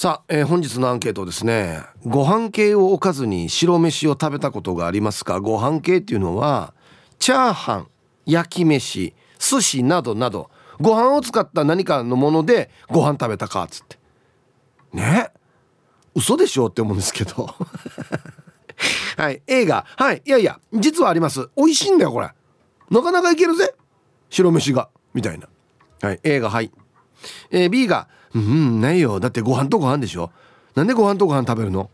[0.00, 1.82] さあ、えー、本日のアンケートですね。
[2.06, 5.40] ご飯系を置かずに白飯を食べたことがありますか？
[5.40, 6.72] ご飯系っていうのは
[7.18, 7.88] チャーハン
[8.24, 10.50] 焼き飯寿司などなど。
[10.80, 13.98] ご飯を使った何かのものでご飯食べたかっつって。
[14.94, 15.28] ね？
[16.14, 17.54] 嘘でしょって思うんですけど。
[19.18, 19.84] はい映画。
[19.98, 21.50] はいいやいや実はあります。
[21.58, 22.30] 美味しいんだよこれ。
[22.90, 23.74] なかなかいけるぜ。
[24.30, 24.88] 白飯が。
[25.12, 25.46] みたいな。
[26.00, 26.72] はい A がはい、
[27.50, 29.20] えー、B がうんないよ。
[29.20, 30.30] だってご飯とご飯でしょ。
[30.74, 31.90] なんでご飯とご飯食べるの？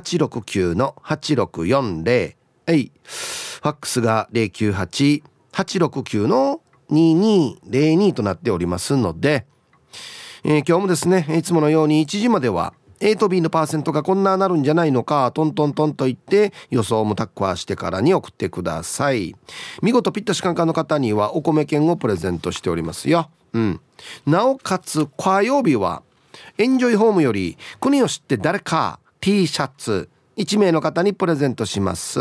[0.00, 2.34] 869-8640
[2.66, 2.92] はい。
[3.04, 9.46] ファックスが098869の2202となっておりますので、
[10.42, 19.34] えー、今日もですねいつものように1時までは A と B のパーセントがこんななるんじゃないのかトントントンと言って予想もタッカーしてからに送ってください。
[19.82, 23.80] 見事ピッタシカンカの方にはお米券をプレゼントしておりますよ、うん、
[24.26, 26.02] なおかつ火曜日は
[26.58, 30.10] エンジョイホームより国を知って誰か T シャツ。
[30.36, 32.20] 1名の方にプレゼントします、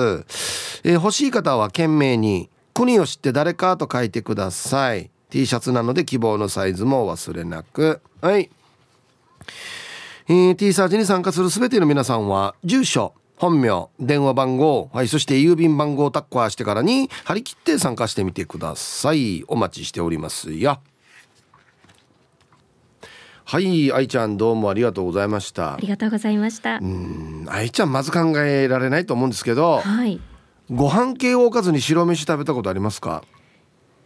[0.85, 5.11] えー、欲しい方は懸命に国を知って誰かと書いてください。
[5.29, 7.99] T シャツなので希望のサイズも忘れなく。
[8.21, 8.49] はい、
[10.29, 19.43] えー、T サージに参加する全ての皆さんは住所本名電話番号、はい、そして郵便番号をタッカーしてからに張り切って参加してみてください。
[19.49, 20.79] お待ちしておりますよ。
[23.45, 25.75] はい愛ちゃんどうもありがとうございました。
[25.75, 26.77] ありがとうございました。
[26.77, 30.19] うん愛ちゃんまず考えられないと思うんですけど、はい、
[30.72, 33.23] ご飯系を置かずに白飯食べたことありますか？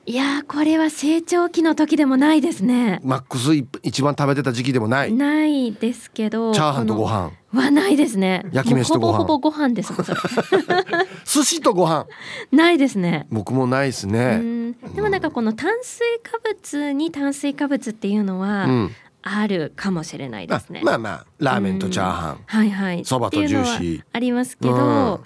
[0.07, 2.99] いやこれは成長期の時でもないですね。
[3.03, 3.53] マックス
[3.83, 5.13] 一番食べてた時期でもない？
[5.13, 7.31] ないですけどチャーハンとご飯。
[7.53, 8.43] はないですね。
[8.51, 9.17] 焼き飯とご飯。
[9.19, 9.93] ほぼほぼご飯です
[11.25, 12.07] 寿司とご飯。
[12.51, 13.27] ないですね。
[13.31, 14.73] 僕もないですね。
[14.95, 18.91] でもなんかこの炭水化物に炭水化物っていうのは、うん
[19.29, 20.81] あるかもしれないですね。
[20.83, 24.03] まあまあラーメンとチャーハン、はいはい、そばとジューシー。
[24.13, 25.19] ありますけど、うん、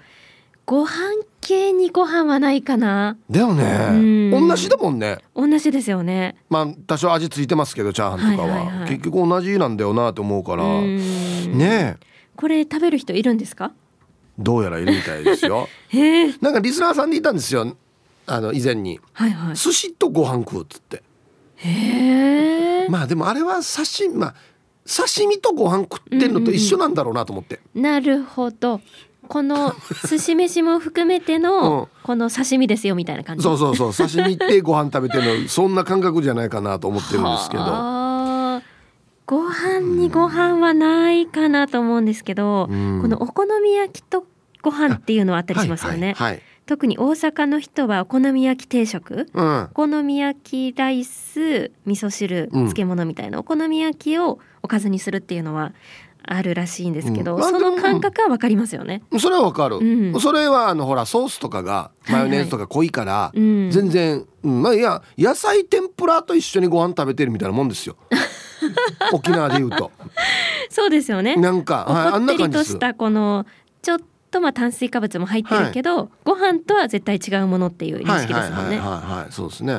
[0.66, 0.90] ご飯
[1.40, 3.16] 系にご飯はないかな。
[3.30, 4.30] だよね。
[4.30, 5.18] 同じだもんね。
[5.34, 6.36] 同じですよね。
[6.48, 8.54] まあ多少味付いてますけどチャーハンとかは。
[8.54, 10.64] はいはいはい、結局同じなんだよなと思うから。
[10.64, 11.96] ね
[12.36, 13.72] これ食べる人いるんですか？
[14.38, 15.68] どうやらいるみたいですよ。
[15.88, 17.76] へ えなんかリスナーさんでいたんですよ。
[18.24, 21.02] あの以前に、はいはい、寿司とご飯食うっつって
[21.64, 24.34] へえまあでもあれは刺身まあ
[24.86, 28.80] 刺身とご飯食ってんのと一緒なんだろうなと思って、うんうん、なるほど。
[29.28, 29.72] この
[30.10, 34.08] 寿司飯も含めてのこの刺身ですよみたいな感じ、そうそうそう。
[34.08, 37.64] 刺身ってご飯食べてるのそんな感覚じゃないかなと思ってるんですけど。
[39.24, 44.26] ご飯にご飯はないかなと思うんですけど、うん、このお好み焼きと
[44.60, 46.42] ご飯っていうのはあったりしますよね、はいはいはい
[46.72, 55.74] 特に大阪の人はお好み焼き定食、うん、お好み焼きライス味噌汁漬物みたいな、お好み焼きをおかずにするっていうのは
[56.22, 59.02] あるらしいんですけど、うん、その感覚はわかりますよね。
[59.20, 63.38] それはわかる、うん、それはあのほらソースとかがマヨネーズとか濃いから、はい。
[63.38, 67.96] はい、全然、うん、まあいや野菜天ぷらと一緒にご飯食べてるみたいなもんですよ。
[69.12, 69.90] 沖縄で言うと。
[70.70, 71.36] そうですよね。
[71.36, 73.44] なんか、はい、あんな感じとしたこの
[73.82, 73.98] ちょっ
[74.32, 78.78] とまあ炭水化物も入ってるけど、はい、ご飯とは絶対違うものっていう認識ですもんね。
[78.78, 79.74] はいはいはい、はい、そうですね。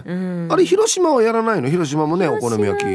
[0.49, 1.69] あれ広島はやらないの？
[1.69, 2.87] 広島もねお好み焼き。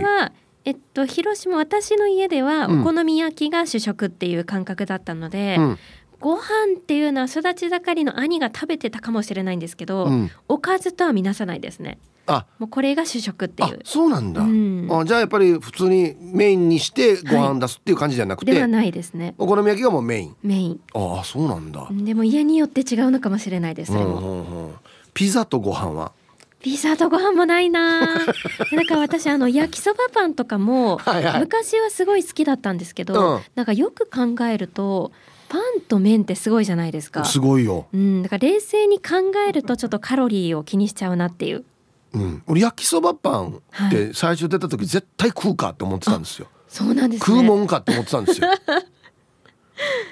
[0.65, 5.79] えっと、広島私の家ではお好み焼きが主食っていう感覚だったので、うん、
[6.21, 6.43] ご飯
[6.77, 11.99] っていうのは育ち盛りの兄が食べてたかもしれないんですけど、うん、おかずとは見なさないですね。
[12.28, 12.47] あ。
[12.59, 13.81] もうこれが主食っていう。
[13.84, 19.34] そうなんだ、うん、あじゃあやっぱり普通にメインにしてご飯出すっていう感じじゃなくて、はい、ではないですね。
[19.39, 20.37] お好み焼きがもうメイン。
[20.43, 20.81] メイン。
[20.94, 21.88] ああそうなんだ。
[21.91, 24.67] でも家によって違うのかもしれないですそれも、うんうん。
[24.67, 24.75] うん、
[25.14, 26.12] ピザとご飯は？
[26.61, 28.26] ピザとご飯もないな。
[28.73, 30.99] なんか私あの焼きそばパンとかも
[31.38, 35.12] 昔はすごい好きだったんですけど、うん、なんかよく考えると
[35.49, 37.25] パンと麺ってすごいじゃないですか。
[37.25, 41.64] すごいよ、うん、だから冷静に考えるとちょっとカロリーを気にしちゃうなっていう
[42.12, 48.49] うん、俺焼きそばパンって最初出た時絶対食うかって思ってたんですよ、そうなんです、ね、食うもんかって思ってたんですよ。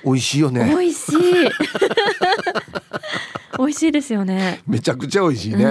[0.05, 0.65] 美味しいよね。
[0.65, 1.13] 美味しい。
[3.59, 4.61] 美味ししいですよね。
[4.67, 5.61] めちゃくちゃ美味しいね。
[5.61, 5.63] い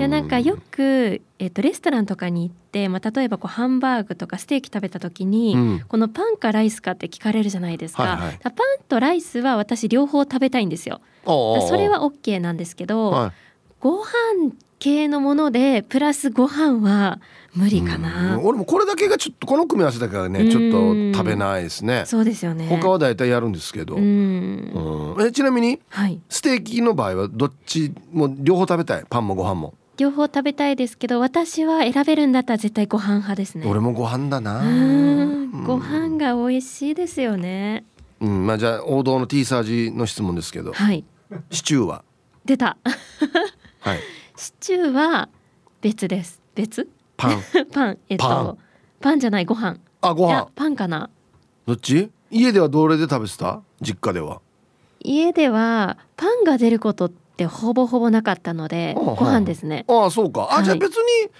[0.00, 8.52] やなんかよくえっ、とレストランとかに行ってまあ例えばこうハンバーグとかステーキ食べた時に、うん、このパンかライスかって聞かれるじゃないですか、はいはい、パン
[8.88, 11.00] とライスは私両方食べたいんですよ。
[11.24, 13.32] それは OK なんですけど、はい、
[13.80, 14.52] ご飯
[14.84, 17.18] 系のものでプラスご飯は
[17.54, 22.02] 無理かな、俺もこれだけがちょっとこの組み合わせだけはねちょっと食べないですね。
[22.04, 22.66] そうですよね。
[22.68, 23.96] 他は大体やるんですけど。
[23.96, 25.16] うん。
[25.26, 29.04] えちなみに、はい、ステーキの場合はどっちも両方食べたい？
[29.08, 29.72] パンもご飯も。
[29.96, 33.66] 両方食べたいですけど私は選べるんだったら絶対ご飯派ですね。
[33.66, 34.60] 俺もご飯だな。
[35.66, 37.86] ご飯が美味しいですよね。
[38.20, 38.46] うん。
[38.46, 40.74] まあじゃあ王道の T サージの質問ですけど。
[40.74, 41.06] はい。
[41.50, 42.04] シチューは？
[42.44, 42.76] 出た。
[43.80, 44.00] はい
[44.36, 45.28] シチューは
[45.80, 46.42] 別です。
[46.54, 46.88] 別？
[47.16, 47.42] パン。
[47.72, 47.98] パン。
[48.08, 48.58] えっと
[49.00, 49.20] パン。
[49.20, 49.78] じゃないご飯。
[50.00, 50.48] あご飯。
[50.54, 51.08] パンかな。
[51.66, 52.10] どっち？
[52.30, 53.62] 家ではどれで食べてた？
[53.80, 54.40] 実家では。
[55.00, 59.84] 家ではパンが出ることってほぼほぼなかったのでご飯ですね。
[59.88, 60.48] ああそうか。
[60.50, 61.30] あ、はい、じゃあ別に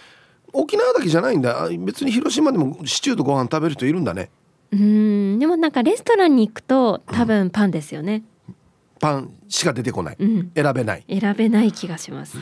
[0.52, 1.68] 沖縄だけじゃないんだ。
[1.78, 4.30] 別に広島でもシチューとご飯食べる人いるんだね。
[4.70, 5.38] うん。
[5.38, 8.54] でもなんかレストランに行くと多分パンですよね、うん、
[9.00, 11.04] パンしか出てこない、うん、選べない。
[11.08, 12.38] 選べない気がします。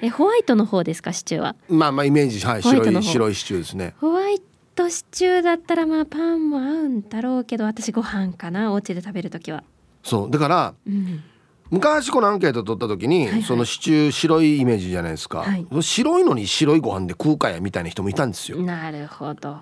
[0.00, 1.54] えホワイトの方ですかシチューは？
[1.68, 3.94] まあまあイメージはい白い白いシチューですね。
[4.00, 4.40] ホワイ
[4.74, 9.64] トシチューだったらまあパンも合うんだろうけど私ご飯かなお家で食べる時は。
[10.02, 10.30] そう。
[10.30, 11.22] だから、うん、
[11.70, 18.62] 昔このアンケート取った時に、はいはい、そのシチュー白いイメージじゃないですか、はい、白いのに白いご飯で食うかやみたいな人もいたんですよ。
[18.62, 19.58] なるほど。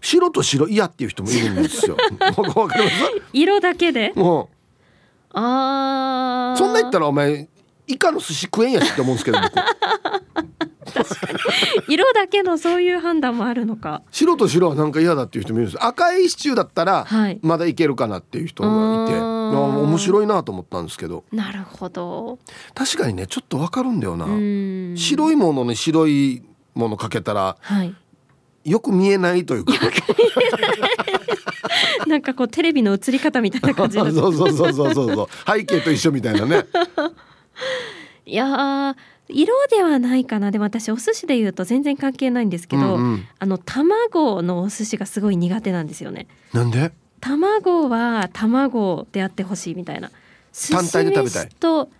[0.00, 1.96] 白と白嫌っていう人もいるんですよ。
[3.34, 4.12] 色だけで？
[4.14, 4.59] もう
[5.32, 7.48] あそんな言ったらお前
[7.86, 9.52] イカの寿司食えんやしって思うんですけど僕。
[11.88, 14.02] 色だけのそういう判断もあるのか。
[14.10, 15.84] 白と白はなんか嫌だっていう人もいるんです。
[15.84, 17.06] 赤いシチューだったら
[17.42, 19.22] まだいけるかなっていう人がいて、はい、
[19.82, 21.24] 面白いなと思ったんですけど。
[21.32, 22.38] なるほど。
[22.74, 24.26] 確かにねちょっとわかるんだよな。
[24.96, 26.42] 白いものに白い
[26.74, 27.94] ものかけたら、はい、
[28.64, 29.72] よく見えないというか。
[29.72, 29.78] な
[32.18, 35.28] んかこうテレビの映り方みたいな感じそうそうそうそうそうそう。
[35.46, 36.66] 背景と一緒みたいなね。
[38.26, 38.94] いや
[39.28, 40.50] 色ではないかな。
[40.50, 46.26] でも私お寿司で言うと全然関係ないんですけど、うんうん、あの卵のお寿司がすごい苦手なんですよね。
[46.52, 46.92] なんで？
[47.20, 50.10] 卵は卵であってほしいみたいな。
[50.72, 51.48] 単体で食べたい。
[51.60, 51.90] と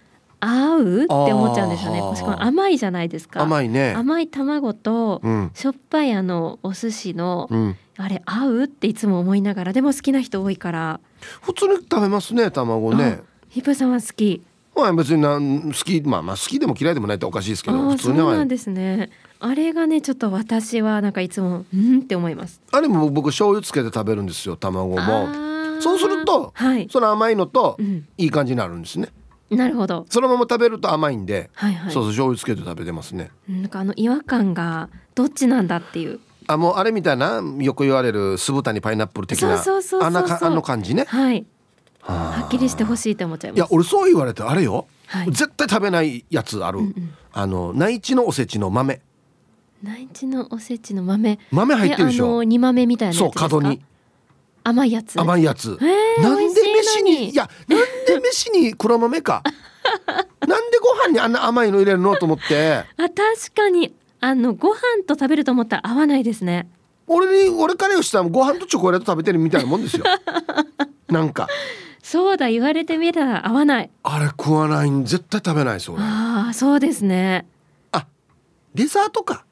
[0.40, 2.16] 合うって思っちゃうんですよね。
[2.16, 3.42] しかも甘いじゃないですか。
[3.42, 3.94] 甘いね。
[3.94, 5.20] 甘い卵と
[5.54, 8.64] しょっぱいあのお寿司の、うん、あれ合う？
[8.64, 9.72] っていつも思いながら。
[9.72, 11.00] でも好きな人多いから。
[11.42, 13.20] 普通に食べますね卵ね。
[13.48, 14.42] ヒップさんは好き。
[14.74, 19.10] まあ別になん好きまあまあ好きでも嫌いでもないっておかしいですけど普通にそうなんですね。
[19.40, 22.00] あれがねちょっと私はなんかいつもうん？
[22.00, 22.60] って思います。
[22.70, 25.28] あれも僕醤油つけて食べるんですよ卵も。
[25.80, 27.78] そうすると、はい、その甘いのと
[28.18, 29.08] いい感じになるんですね、
[29.48, 30.04] うん、なるほど。
[30.10, 33.30] そのまま食べると甘いんで、はいはい、そうそう醤油つけて食べてますね。
[33.48, 36.20] なんかあの違和感がどっちなんだっていう
[36.52, 39.62] あもうあれみたいなよく言われる酢豚にパイナップル的な。
[39.62, 40.10] あ
[40.50, 41.04] の感じね。
[41.08, 41.46] はい。
[42.02, 43.58] はっきりしてほしいって思っちゃいます。
[43.58, 49.00] いや俺そう言われてあれよ、はい、絶対食べないやつある、うんうん、あの内地のおせちの豆。
[49.82, 51.38] 内地のおせちの豆。
[51.50, 52.42] 豆入ってるでしょ？
[52.42, 53.82] 煮豆みたいなそう角に
[54.64, 55.20] 甘いやつ。
[55.20, 57.30] 甘いやつ、えー、なんで飯に。
[57.30, 59.42] いやなんで飯に黒豆か？
[60.46, 62.16] なんでご飯にあんな甘いの入れるの？
[62.16, 62.84] と思って。
[62.96, 63.14] あ確
[63.54, 66.68] かにあのご飯と食べると思ったら合わないですね。
[67.06, 70.04] 俺に俺からしたらご飯とチョコレート食べてるみたいなもんですよ。
[71.08, 71.48] なんか。
[72.02, 73.90] そうだ言われてみたら合わない。
[74.02, 77.46] あれ食わない絶対食べないそうああそうですね。
[77.92, 78.06] あ
[78.74, 79.44] デザートか。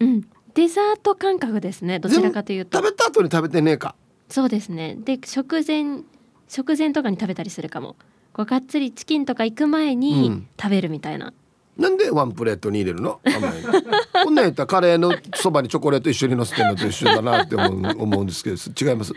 [0.00, 0.22] うん。
[0.54, 1.98] デザート感覚ですね。
[1.98, 2.78] どちらかというと。
[2.78, 3.94] 食べた後に食べてねえか。
[4.28, 4.96] そうですね。
[5.04, 6.02] で食前
[6.48, 7.96] 食前とかに食べたりするかも。
[8.32, 11.34] こうがっつりチキンとか行く前に食べるみたいな、うん、
[11.76, 13.20] なんでワンプレートに入れるの？
[13.24, 13.72] 甘いの。
[14.24, 18.56] こんなんやったらカレーのそばにチョコレート一緒にのせてるのと一緒だなって思う思うんですけど
[18.90, 19.12] 違います？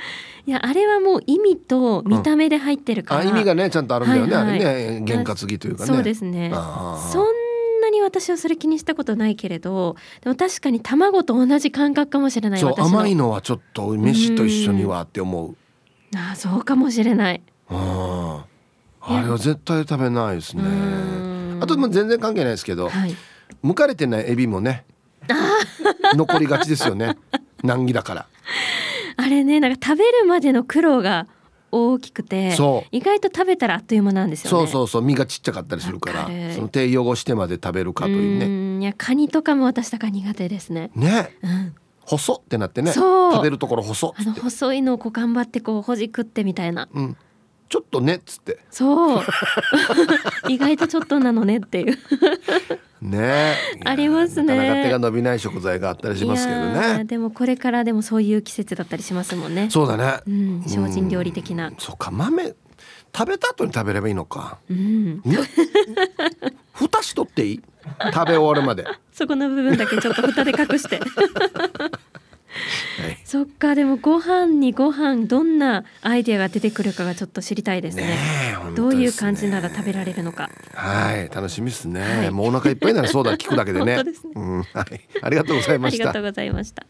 [0.45, 5.05] いやあれはもう意味と見た目で入ってるから、うん、あ意味がねちゃんとあるんだよね、はいはい、あれね。
[5.05, 5.87] 験担ぎというかね。
[5.87, 6.51] そうですね。
[6.51, 15.55] そんなに私はそれ気にしたことないけれどでも確かに卵と同じ感覚かもしれないそう甘いのはちょっと飯と一緒にはって思う。
[16.15, 17.43] あそうかもしれない。
[17.69, 18.45] あ
[19.01, 20.63] あれは絶対食べないですね
[21.61, 23.15] あと全然関係ないですけど、はい、
[23.63, 24.85] 剥かれてないエビもね
[26.15, 27.17] 残りがちですよね。
[27.63, 28.27] 難儀だから。
[29.17, 31.27] あれねなんか食べるまでの苦労が
[31.71, 32.55] 大きくて
[32.91, 38.83] 意外と食べたらあっという間なんですよ、ね、そうそうそう身がちっちゃかったりするからその手汚してまで食べるかというね。
[38.83, 40.91] いやカニとかも私だから苦手ですね。
[40.95, 42.93] ね、うん、細ってなってね。
[42.93, 47.17] 食べるところ細あの細いのをこう頑張ってこうほじくってみたいな、うん、
[47.69, 48.59] ちょっとねっつって。
[48.71, 49.23] そう。
[50.47, 51.97] 意外とちょっとなのねっていう。
[53.01, 53.55] ね。
[53.85, 54.55] ありますね。
[54.55, 57.03] なかなか手が伸びない食材があったりしますけどね。
[57.05, 59.67] でもこれからでもそういう季節だったりしますもんね。
[59.69, 62.55] そうだね、うん、精進料理的な、そうか豆
[63.15, 65.21] 食べた後に食べればいいのか、うん、
[66.73, 67.61] 蓋しとっていい？
[68.13, 68.85] 食べ終わるまで。
[69.11, 70.99] そこの部分だけちょっと蓋で隠して。
[70.99, 71.09] はい、
[73.23, 78.17] そっかでもご飯にご飯どんなアイデアが出てくるかがちょっと知りたいですね、ね、
[78.75, 80.49] どういう感じなら食べられるのか。
[80.73, 81.29] はい。
[81.33, 84.03] 楽しみですね、はい、もうお腹いっぱいならそうだ聞くだけでね。
[84.03, 85.79] ね、 うん、はいありがとうござい。
[85.79, 86.85] ましたありがとうございました。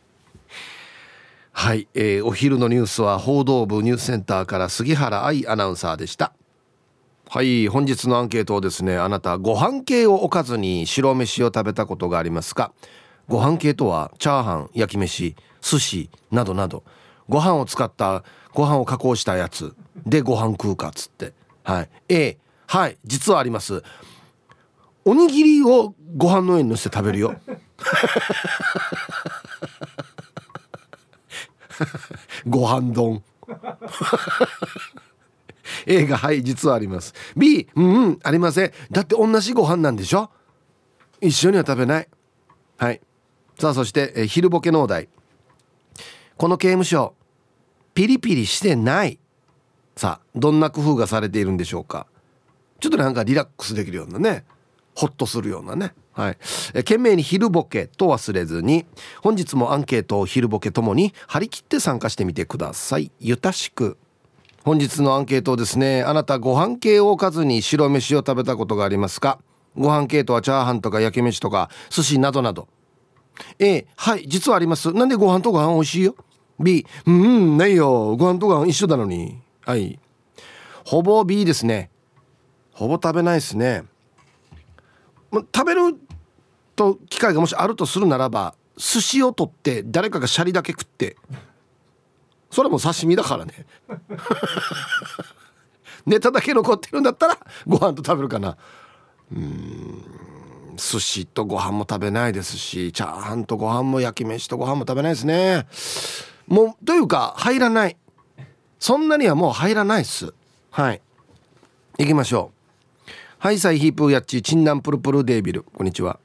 [1.51, 6.33] はい、えー、お昼のニュースは報道部ニュースセンターから杉原愛アナウンサーでした。
[7.29, 7.67] はい。
[7.67, 12.71] 本日のアンケートをですねあなたご飯系をおかずに白飯を食べたことがありますか？
[13.27, 16.83] ご飯系とはチャーハン焼き飯寿司などなど。
[17.27, 19.75] ご飯を使ったご飯を加工したやつ。
[20.05, 21.33] でご飯食うかっつって。
[21.63, 21.89] はい。
[22.09, 22.97] A はい。
[23.05, 23.83] 実はあります。
[25.03, 27.35] おにぎりをご飯の上にのせて食べるよ。
[32.47, 33.23] ご飯丼。
[35.85, 36.43] A がはい。
[36.43, 37.13] 実はあります。
[37.35, 38.19] B うんうん。
[38.23, 38.71] ありません。
[38.91, 40.29] だって同じご飯なんでしょ？
[41.21, 42.07] 一緒には食べない。
[42.77, 43.01] はい。
[43.59, 45.09] さあそしてえ昼ボケのお題。
[46.37, 47.15] この刑務所
[47.95, 49.17] ピリピリしてない。
[49.95, 52.05] さあどんな工夫がされているんでしょうか。
[52.79, 54.45] ちょっとなんかリラックスできるようなね。
[54.93, 55.93] ホッとするようなね。
[56.13, 56.37] はい、
[56.73, 58.85] え懸命に昼ボケと忘れずに
[59.21, 63.11] 本日もアンケートを昼ボケともに張り切って参加してみてください。
[63.19, 63.97] ゆたしく。
[64.63, 66.03] 本日のアンケートをですね。
[66.03, 69.39] あなたご飯系をおかずに白飯を食べたことがありますか？
[69.75, 72.67] ご飯系とはチャーハンとか焼き飯とか寿司などなど。
[73.59, 74.91] A はい実はあります。
[74.93, 76.15] なんでご飯とご飯美味しいよ
[76.59, 78.15] ？B うんないよ。
[78.17, 79.39] ご飯とご飯一緒なのに。
[79.65, 79.99] はい。
[80.85, 81.89] ほぼ B ですね。
[82.71, 83.83] ほぼ食べないですね。
[85.31, 85.97] 食べる
[86.75, 91.17] と機会がもしあるとするならば寿司を取って誰かがシャリだけ食って
[92.49, 93.65] それも刺身だからね。
[96.05, 98.57] ネタだけ残ってるんだったらご飯と食べるかな。
[99.35, 100.16] うん。
[100.77, 105.67] 寿司とご飯も食べないですしチャーハンとご飯も焼き飯とご飯も食べないですね。
[106.47, 107.97] もうというか入らない。
[108.79, 110.33] そんなにはもう入らないっす。
[110.71, 111.01] はい。
[111.97, 113.11] 行きましょう。
[113.39, 115.63] はいサイヒープーヤッチチンナンプルプルデービル。
[115.63, 116.19] こんにちは。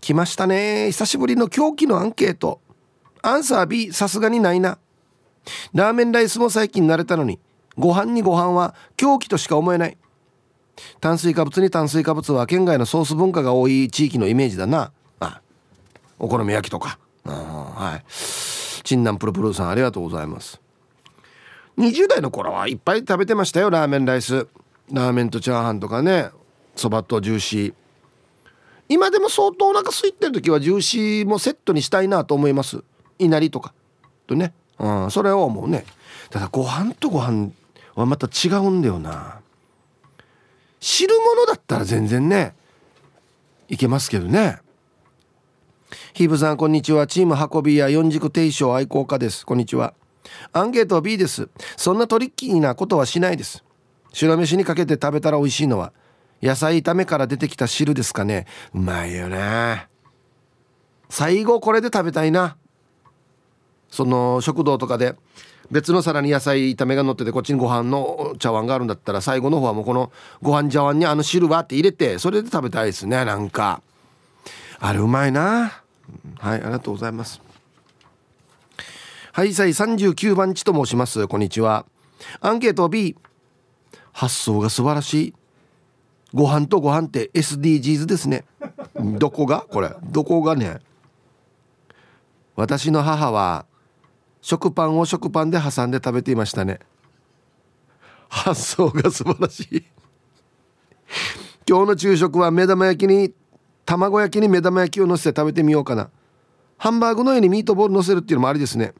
[0.00, 0.86] 来ましたね。
[0.92, 2.60] 久しぶりの狂気のアンケート。
[3.22, 4.78] アンサー B さすがにないな。
[5.72, 7.38] ラーメンライスも最近慣れたのに
[7.76, 9.96] ご飯にご飯は狂気としか思えない。
[11.00, 14.92] 炭水化物に炭水化物は県外のソース文化が多い地域のイメージだな。
[15.20, 15.40] あ
[16.18, 16.98] お好み焼きとか。
[17.24, 18.04] はい。
[18.84, 20.60] チンナンプルプルさんありがとうございます。
[21.78, 24.46] 20代の頃はいっぱい食べてましたよラーメンライス。
[24.92, 26.30] ラーメンとチャーハンとかね。
[26.76, 27.74] そばとジューシー。
[28.88, 32.82] 今でも相当お腹空いてる時はジューシーもセットにしたいなと思います。
[33.18, 33.72] いなりとか。
[34.26, 34.52] とね。
[34.78, 35.84] うんそれは思うね。
[36.30, 37.50] ただご飯とご飯
[37.94, 39.40] はまた違うんだよな。
[40.84, 42.54] 汁物だったら全然ね
[43.70, 44.58] いけますけどね。
[46.12, 47.06] ヒーブさんこんにちは。
[47.06, 49.46] チーム運び屋四軸定称愛好家です。
[49.46, 49.94] こんにちは。
[50.52, 51.48] アンケートは B です。
[51.78, 53.64] そんなトリッキーなことはしないです。
[54.12, 55.94] 白飯にかけて食べたら美味しいのは
[56.42, 58.46] 野菜炒めから出てきた汁ですかね。
[58.74, 59.88] うまいよね
[61.08, 62.58] 最後これで食べたいな。
[63.88, 65.16] その食堂とかで
[65.70, 73.82] 別の皿に野菜炒めが乗っててこっちにご飯の茶碗があるんだったら最後の方はもうこのご飯茶碗にあの汁はって入れてそれで食べたいですねなんか。
[74.80, 75.82] あれうまいな。
[76.38, 77.40] はいありがとうございます。
[79.32, 81.26] はいさい39番地と申します。
[81.26, 81.86] こんにちは。
[82.40, 83.16] アンケート B
[84.12, 85.34] 発想が素晴らしい。
[86.32, 88.44] ご飯とご飯って SDGs ですね。
[88.96, 89.66] どこが？
[89.70, 89.94] これ。
[90.04, 90.80] どこがね？
[92.54, 93.66] 私の母は
[94.44, 96.80] 食パンを食パンで挟んで食べていましたね。
[98.28, 99.82] 発想が素晴らしい。
[101.66, 103.32] 今日の昼食は目玉焼きに
[103.86, 106.10] 卵焼きに目玉焼きをのせて食べてみようかな。
[106.76, 108.92] ハンバーグの上にミートボールのせるっていうのもありですね。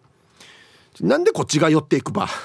[1.02, 2.26] なんでこっちが寄っていくば？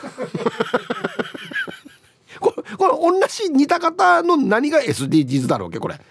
[2.41, 5.95] これこれ同じ似た方の何が SDGs だろうけこれ。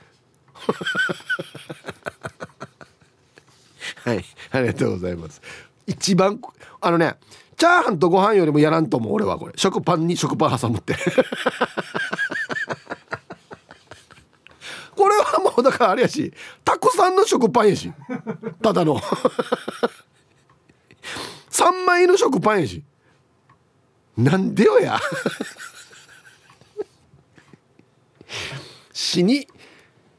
[4.04, 5.42] はいありがとうございます。
[5.87, 6.38] 一番
[6.80, 7.16] あのね
[7.58, 9.52] チャーハンとご飯よりもやらんと思う俺はこれ。
[9.56, 10.94] 食パンに食パン挟むって。
[14.94, 16.32] これはもうだからあれやし
[16.64, 17.92] たくさんの食パンやし。
[18.62, 19.00] ただの。
[21.50, 22.85] 3枚の食パンやし。
[24.16, 25.00] なんでよや。
[28.92, 29.49] 死に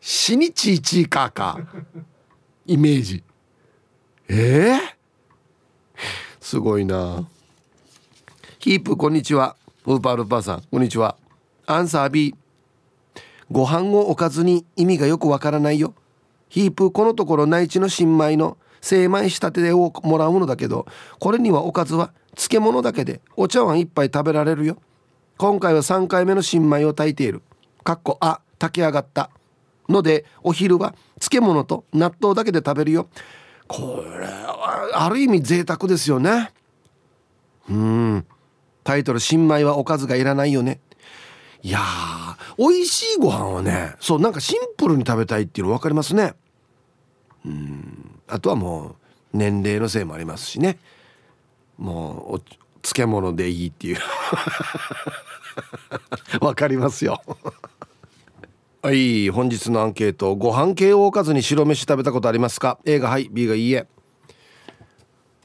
[0.01, 1.57] 死にちいちいかか
[2.65, 3.23] イメージ。
[4.27, 4.98] ええー？
[6.49, 7.27] すごいな。
[8.57, 9.55] ヒープこんにちは。
[9.85, 11.15] ウーパールーパーさんこんにちは。
[11.67, 12.33] アンサー B
[13.51, 15.93] ご飯を置かずに意味がよくわからないよ。
[16.49, 20.87] ヒープこのところ内地の新米の精米したてをもらうのだけど
[21.19, 24.81] これにはおかずは漬物だけでお茶碗一杯食べられるよ。
[25.37, 27.43] 今回は3回目の新米を炊いている。
[27.83, 29.29] かっこあ炊き上がった。
[29.87, 33.07] のでお昼は漬物と納豆だけで食べるよ。
[33.69, 36.51] これはある意味贅沢ですよね。
[37.69, 38.25] うん。
[38.83, 40.79] タイトル「新米はおかずがいらないよね」
[41.61, 41.79] いや
[42.57, 46.33] 美味しいご飯はねそうなんかシンプルに食べたいっていうの分かりますね。
[47.45, 48.19] うん。
[48.27, 48.95] あとはもう
[49.33, 50.79] 年齢のせいもありますしね。
[51.77, 52.41] もう
[52.81, 53.97] 漬物でいいっていう。
[56.41, 57.21] わかりますよ。
[58.81, 63.87] はい本日のアンケートご飯系をおかずに白飯食べたことありますか？A がはい B がいいえ。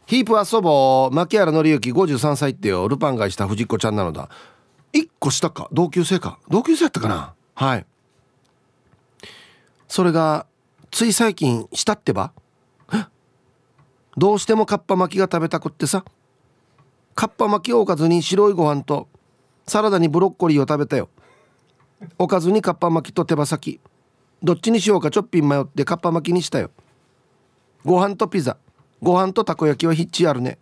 [0.06, 2.86] ヒープは祖母牧原紀之53歳ってよ。
[2.86, 4.28] ルパンがした藤子ちゃんなのだ。
[4.92, 5.68] 1個下か？
[5.72, 6.38] 同級生か？
[6.48, 7.34] 同級生やったかな？
[7.56, 7.86] はい。
[9.88, 10.46] それが
[10.92, 12.30] つい最近したってば？
[14.16, 16.04] どうしてもかっぱ巻きが食べたくってさ。
[17.16, 19.08] かっぱ巻きをおかずに白いご飯と
[19.66, 21.08] サラダにブロッコリーを食べたよ。
[22.18, 23.80] おかずにかっぱ巻きと手羽先。
[24.42, 26.70] どっちにしようかちょっぴん迷ってかっぱ巻きにしたよ。
[27.84, 28.56] ご飯とピザ。
[29.02, 30.58] ご飯とたこ焼きはヒッチあるね。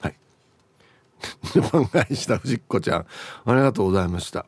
[0.00, 0.16] はい。
[1.72, 3.06] 番外した藤子ちゃん。
[3.44, 4.46] ありがとうございました。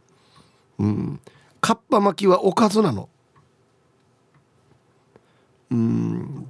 [0.78, 1.20] うん。
[1.60, 3.08] かっぱ巻きはおかずなの。
[5.70, 6.46] うん。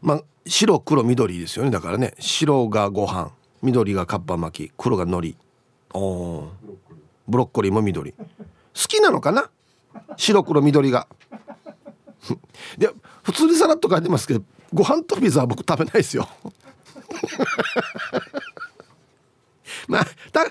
[0.00, 1.70] まあ白黒緑ですよね。
[1.70, 2.14] だからね。
[2.18, 3.32] 白がご飯。
[3.62, 4.72] 緑がかっぱ巻き。
[4.76, 5.36] 黒が海苔。
[5.94, 6.48] お
[7.26, 8.12] ブロッコリーも緑。
[8.12, 8.18] 好
[8.72, 9.50] きなのかな？
[10.16, 11.06] 白黒緑が。
[12.78, 12.90] で
[13.22, 16.28] 普通にさらっと書いてますけどご飯とピザは僕食べないですよ。
[19.88, 20.46] まあた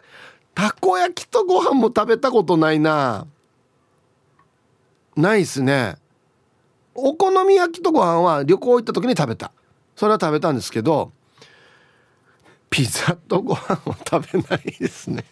[0.53, 3.27] たこ焼きとご飯も食べたことないな。
[5.15, 5.97] ないっすね。
[6.95, 9.51] お好み焼きとご飯は旅行行った時に食べた。
[9.95, 11.11] それは食べたんですけど
[12.69, 15.25] ピザとご飯を食べないですね。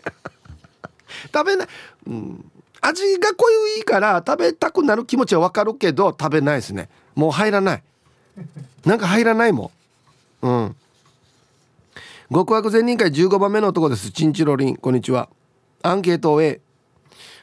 [1.34, 1.68] 食べない、
[2.08, 3.46] うん、味が濃
[3.80, 6.90] いから食べたくなる気持ちはわかるけど食べないですね。
[7.16, 7.84] もう入らない。
[8.86, 9.72] なんか入らないも
[10.42, 10.48] ん。
[10.48, 10.76] うん。
[12.34, 14.12] 極悪善人会15番目の男です。
[14.12, 14.78] チンチロリン。
[14.78, 15.30] こんにちは。
[15.84, 16.62] アンケートを A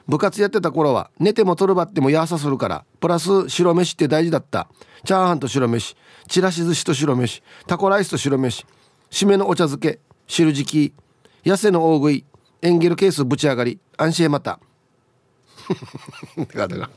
[0.09, 4.67] 部活やってた頃は寝ても取るばってもやさするからプラス白飯って大事だった。
[5.05, 5.97] チャーハンと白飯。
[6.27, 7.43] ちらし寿司と白飯。
[7.67, 8.67] タコライスと白飯。
[9.11, 10.01] 締めのお茶漬け。
[10.27, 11.49] 汁敷き。
[11.49, 12.25] 痩せの大食い。
[12.63, 13.79] エンゲルケースぶち上がり。
[13.97, 14.61] 安心また。
[16.55, 16.91] だから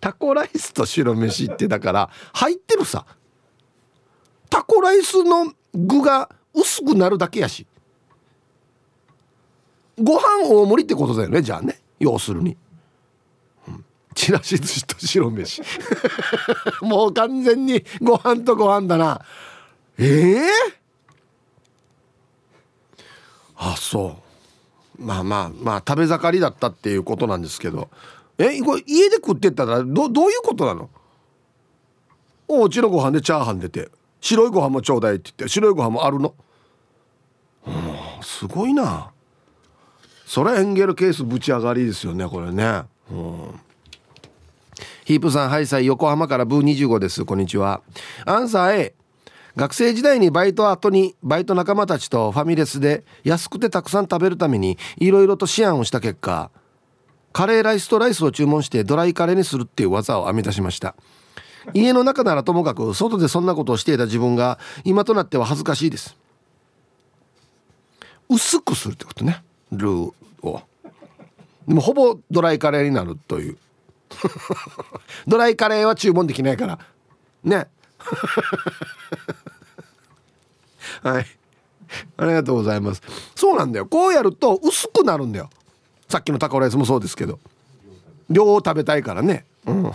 [0.00, 3.06] タコライスと白飯ってだから入ってるさ。
[4.48, 7.66] タコライスの具が薄くなるだけやし。
[10.00, 11.80] ご飯大盛りってことだよねじゃあね。
[11.98, 12.56] 要するに、
[13.68, 15.62] うん、ちらし寿司と白飯。
[16.82, 19.24] もう完全にご飯とご飯だな。
[19.98, 20.46] ええー、
[23.56, 24.23] あそう。
[24.98, 27.88] まあまあまあ食べ盛りだったっていうことなんですけど。
[28.36, 30.90] えこれ家で食ってったらどどういうことなの？
[32.48, 36.34] おうちのご飯でチャーハン出て白いご飯もちょうだいって言って白いご飯もあるの？
[37.66, 37.72] うん
[38.22, 39.12] すごいな。
[40.26, 42.82] それエンゲルケースぶち上がりですよねこれね。
[43.10, 43.60] うん。
[45.04, 47.24] ヒープさんハイサイ横浜からブー25です。
[47.24, 47.82] こんにちは。
[48.26, 48.94] アンサー A
[49.56, 56.50] 学生時代にバイト後にバイト仲間たちとファミレスで安くてたくさん食べるためにいろいろと思案をした結果
[57.32, 60.94] カレーライスとライスを注文してドライカレーにするっていう技を編み出しました。
[61.72, 66.16] 家の中ならともかく外でそんなことをしていた自分が今となっては恥ずかしいです。
[68.28, 69.42] 薄くするってことね。
[69.72, 70.12] ルー
[70.42, 70.62] を。
[71.66, 73.58] でもほぼドライカレーになるという。
[75.26, 76.78] ドライカレーは注文できないから。
[77.42, 77.66] ね。
[81.02, 81.26] はい。
[82.16, 83.02] ありがとうございます。
[83.34, 83.86] そうなんだよ。
[83.86, 85.50] こうやると薄くなるんだよ。
[86.08, 87.38] さっきのタコライスもそうですけど。
[88.30, 89.44] 量を食べたいからね。
[89.66, 89.92] うん。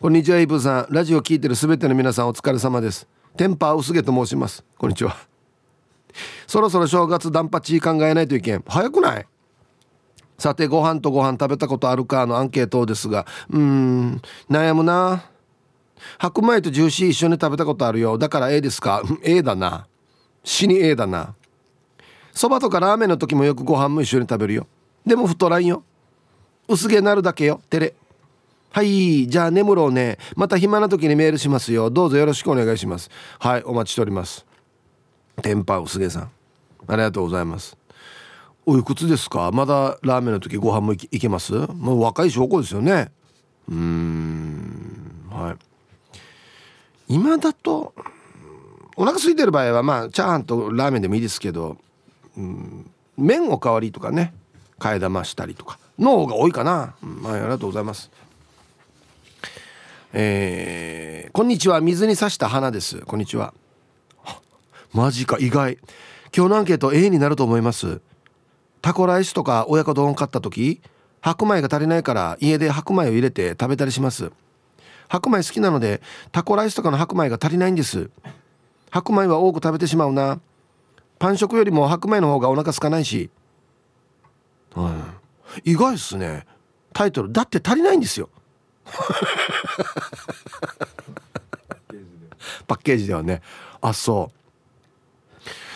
[0.00, 0.86] こんにちはイブさん。
[0.90, 3.06] ラジオ聞いてるすべての皆さんお疲れ様です。
[3.36, 4.64] テンパー薄毛と申します。
[4.76, 5.16] こんにちは。
[6.46, 8.64] そろそろ正月ダンパチ考えないといけん。
[8.66, 9.26] 早くない？
[10.38, 13.26] さてご飯とご飯食べたことあるかのアンケートですが。
[13.50, 14.22] うーん。
[14.48, 15.24] 悩むな。
[16.18, 18.18] 白米とジューシー一緒に食べたことあるよ。
[18.18, 19.86] だから A ですか？A だな。
[20.44, 21.34] 死に A だな。
[22.32, 24.66] そばとかラーメンの時もよくご飯も一緒に食べるよ。
[25.04, 25.82] でも太らんよ。
[26.68, 27.60] 薄毛なるだけよ。
[27.70, 27.94] テレ
[28.70, 30.18] はいじゃあ眠ろうね。
[30.36, 31.90] また暇な時にメールしますよ。
[31.90, 33.10] どうぞよろしくお願いします。
[33.38, 34.44] はいお待ちしております。
[35.42, 36.30] 天パ薄毛さん。
[36.86, 37.76] ありがとうございます。
[38.66, 39.50] おいくつですか？
[39.52, 41.52] まだラーメンの時ご飯もいけます？
[41.54, 43.10] もう若い証拠ですよね。
[43.68, 45.56] うーんはい。
[47.08, 47.94] 今だと
[48.96, 51.76] お腹空いてる場合はまあチャーハンとラーメンでもいいですけど、
[52.36, 54.34] うん、麺おかわりとかね
[54.78, 58.10] 替え玉したりとかの方が多いかな、うん、はいありがとうございます。
[60.12, 61.80] えー、こんにちは。
[61.82, 63.00] 水に刺した花です。
[63.00, 63.52] こんにちは。
[64.94, 65.78] マジか意外。
[66.34, 68.00] 今日のアンケート A になると思います。
[68.80, 70.80] タコライスとか親子丼買った時
[71.20, 74.32] 白米が足りないから家で白米を入れて食べたりします。
[75.08, 76.00] 白米好きなので
[76.32, 78.10] タコライスとかの白米が足りないんです。
[78.90, 80.40] 白米は多く食べてしまうな。
[81.18, 83.30] パン食よりも白米の方がお腹空かないし、
[84.74, 84.94] は
[85.64, 86.46] い、意外っすね。
[86.92, 88.28] タイトルだって足りないんですよ。
[92.66, 93.14] パッケージで。
[93.14, 93.42] はね。
[93.80, 94.38] あそう。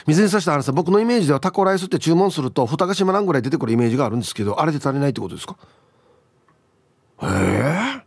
[0.07, 5.57] 水に刺した話さ僕のイメージではタコライスって注文すると蓋が閉まらんぐらい出てくるイメージがあるんですけどあれで足りないってことですか？
[7.23, 8.03] へえ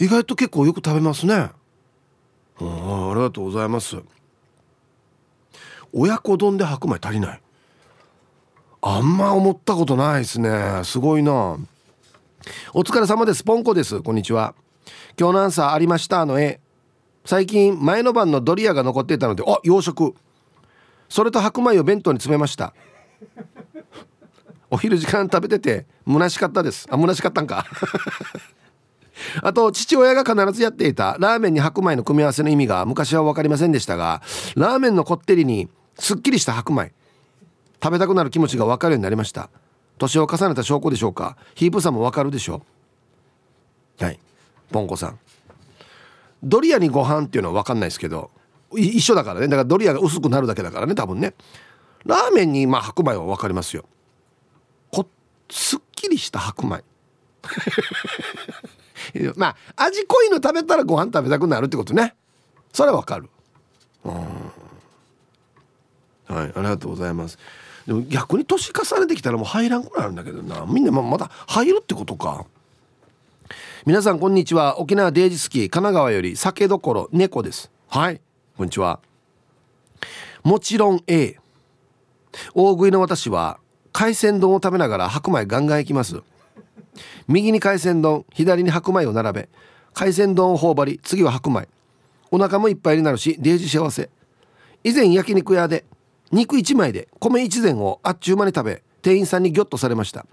[0.00, 1.34] 意外と結構よく食べますね。
[1.34, 1.50] あ
[2.58, 3.98] ありがとうございます。
[5.92, 7.40] 親子丼で白米足りない。
[8.80, 10.80] あんま思ったことないですね。
[10.84, 11.58] すごいな。
[12.72, 13.44] お疲れ様です。
[13.44, 14.00] ポンコです。
[14.00, 14.54] こんにちは。
[15.18, 16.60] 今日のアンサーありましたの絵
[17.26, 20.14] 最近前の晩のドリアが残っていたのであ洋食。
[21.10, 22.72] それと白米を弁当に詰めました。
[24.70, 26.86] お昼時間食べてて虚しかったです。
[26.90, 27.66] あ虚しかったんか。
[29.42, 34.22] あと父親が必ずやっていたラーメンに白米の組み合わせの意味が昔は分かりませんでしたが
[34.56, 36.92] ラーメンのこってりにすっきりした白米
[37.82, 39.48] 食べたくなる気持ちが分かるようになりました。
[39.98, 41.36] 年を重ねた証拠でしょうか。
[41.54, 42.62] ヒープさんも分かるでしょ
[44.00, 44.04] う。
[44.04, 44.18] はい。
[44.70, 45.18] ポンコさん。
[46.42, 48.30] ドリアにご飯っていうのは分かんないですけど
[48.74, 49.48] 一緒だからね。
[49.48, 51.34] だからドリアが薄くなるだけだからね多分ね。
[52.04, 53.84] ラーメンにまあ白米は分かりますよ。
[54.90, 55.06] こ
[55.50, 56.82] すっきりした白米。
[59.36, 62.14] まあ味濃いの食べたらご飯食べたくなるってことね。
[62.72, 63.28] それは分かる。
[64.04, 64.12] うん。
[64.12, 64.20] は
[66.44, 67.38] いありがとうございます。
[67.86, 70.64] でも逆に年重ねてきたらもう入らんくなるんだけどな。
[70.66, 72.46] みんなまだ入るってことか。
[73.86, 74.78] 皆さんこんにちは。
[74.78, 77.70] 沖縄デイジスキー神奈川より酒どころ猫です。
[77.88, 78.20] はい
[78.56, 79.00] こんにちは。
[80.42, 81.36] もちろん A
[82.54, 83.58] 大食いの私は
[83.92, 86.22] 海鮮丼を食べながら白米ガンガンいきます。
[87.28, 89.48] 右に海鮮丼左に白米を並べ
[89.92, 91.68] 海鮮丼を頬張り次は白米。
[92.30, 94.08] お腹もいっぱいになるしデージ幸せ。
[94.84, 95.84] 以前焼肉屋で
[96.32, 100.26] 肉1枚で米1膳をあっちゅう間に食べ店員さんにギョッとされました。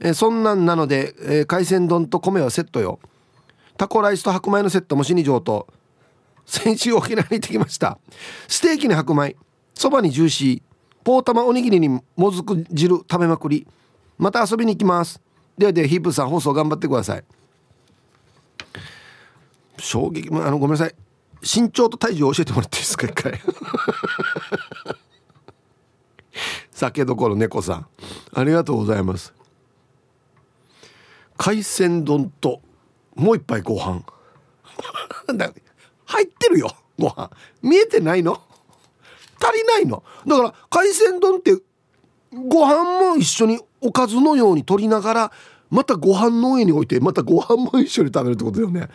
[0.00, 3.00] え、そんなんなので、え、海鮮丼と米はセットよ。
[3.76, 5.66] タコライスと白米のセットも死に上と
[6.46, 7.98] 先週沖縄に行ってきました。
[8.48, 9.36] ステーキに白米
[9.74, 10.62] そばにジューシー。
[11.02, 13.66] ポータマおにぎりにもずく汁食べまくり。
[14.18, 15.20] また遊びに行きます。
[15.60, 17.24] ではではヒープさん放送頑張ってください。
[19.78, 20.94] 衝撃もあのごめんなさい。
[21.42, 23.38] 身長と体重を教えてもらっていいですか一回。
[26.70, 27.86] 酒どころ猫さん。
[28.32, 29.34] ありがとうございます。
[31.36, 32.62] 海鮮丼と
[33.14, 34.02] もう一杯ご飯。
[36.06, 37.30] 入ってるよご飯。
[37.60, 38.40] 見えてないの？
[39.38, 40.02] 足りないの？
[40.26, 41.52] だから海鮮丼って
[42.32, 45.32] ご飯も一緒におかずのように取りながら
[45.70, 48.88] またご飯の上に置いてまたご飯も一緒に食べるってことだよね。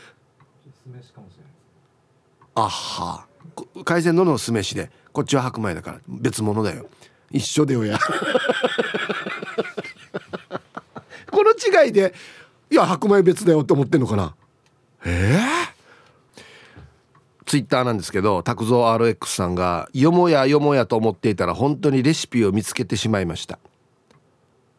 [2.55, 3.25] あは。
[3.85, 6.87] 海鮮丼の酢飯でこっちは白米だから別物だよ。
[7.31, 7.97] 一緒だよや。
[11.31, 11.51] この
[11.85, 12.13] 違いで
[12.69, 14.35] いや白米別だよって思ってんのかな。
[15.05, 16.43] ええー、
[17.45, 23.59] ツイッターなんですけど拓蔵 RX さんがよもやよもやと思っていたら本当にレシピを見つけてしまいました。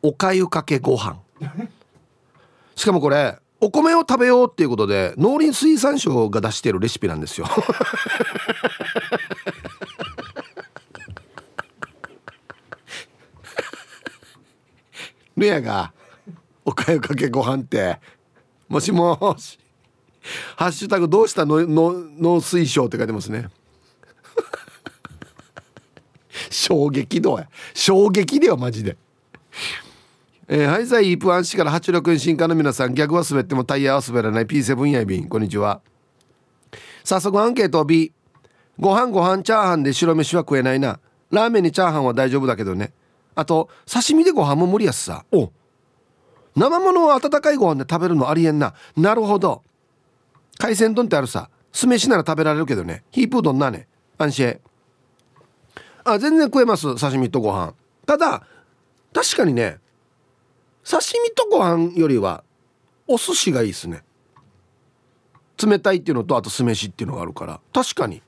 [0.02, 1.18] おかゆかけご飯
[2.76, 7.48] しかもこれお米を食べようっていうことで農林水産省が出してるレシピなんですよ。
[15.36, 15.92] レアが
[16.64, 17.98] おかゆかけご飯って
[18.68, 19.58] もしもし
[20.56, 23.48] ハッシュタグどうしたのの農水省って書いてますね。
[26.50, 27.48] 衝撃度や。
[27.74, 28.96] 衝撃だよマジで。
[30.48, 34.46] えー、ハイサイイープアンシから86円新刊の皆さん逆は滑ってもタイヤは滑らない。
[34.46, 35.28] P7 やいびん。
[35.28, 35.80] こんにちは。
[37.02, 37.70] 早速アンケー。
[37.70, 38.12] ト B
[38.78, 41.00] ご飯ご飯チャーハンで白飯は食えないな。
[41.32, 42.92] ラーメンにチャーハンは大丈夫だけどね。
[43.34, 45.24] あと刺身でご飯も無理やすさ。
[45.32, 45.50] お。
[46.54, 48.74] 生ものを温かいご飯で食べるのありえんな。
[48.96, 49.62] なるほど。
[50.58, 51.50] 海鮮丼ってあるさ。
[51.72, 53.02] 酢飯なら食べられるけどね。
[53.10, 53.88] ヒープー丼なね。
[54.16, 54.60] 安心。
[56.04, 56.94] あ全然食えます。
[57.00, 57.74] 刺身とご飯。
[58.06, 58.46] ただ
[59.12, 59.80] 確かにね
[60.88, 62.44] 刺身とご飯よりは
[63.08, 64.04] お寿司がいいですね。
[65.60, 67.60] 冷たいっていうのとあと酢飯っていうのがあるから。
[67.72, 68.22] 確かに。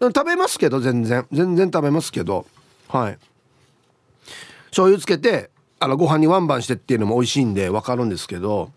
[0.00, 1.26] 食べますけど全然。
[1.30, 2.46] 全然食べますけど。
[2.88, 3.18] はい。
[4.66, 8.70] 醤油つけてあのご飯にワンバンしてっていうのも美味しいんで分かるんですけど。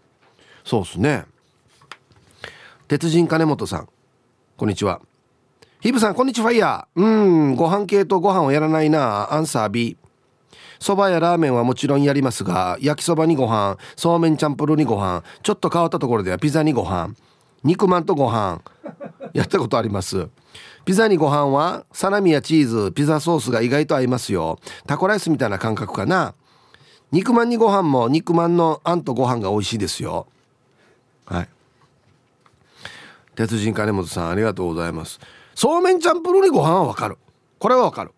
[0.65, 1.25] そうっすね。
[2.89, 3.89] 鉄人金本さん。
[4.57, 4.99] こんにちは。
[5.79, 6.49] ヒブさんこんにちは。
[6.49, 7.01] ファイヤー。
[7.01, 7.05] う
[7.51, 7.55] ん。
[7.55, 9.33] ご飯系とご飯をやらないな。
[9.33, 9.95] アンサー B
[10.81, 17.13] そばやラーメンはもちろんやりますが焼きそばにご飯そうめんチャンプルにご飯ちょっと変わったところではピザにご飯
[17.63, 18.61] 肉まんとご飯
[19.33, 20.27] やったことあります。
[20.83, 24.59] ピザにご飯はサラミやチーズピザソースが意外と合いますよ。
[24.87, 26.33] タコライスみたいな感覚かな。
[27.11, 30.25] 肉まんにご飯も肉まんのあんとご飯が美味しいですよ。
[31.25, 31.49] はい。
[33.35, 35.19] 鉄人金本さんありがとうございます。
[35.53, 37.19] そうめんチャンプルーにご飯はわかる。
[37.59, 38.11] これはわかる。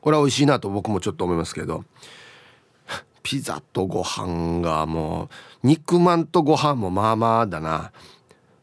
[0.00, 1.84] これは美味しいなと僕もちょっと思いますけど。
[3.22, 5.28] ピザとご飯がも
[5.64, 7.90] う肉まんとご飯もまあまあだな。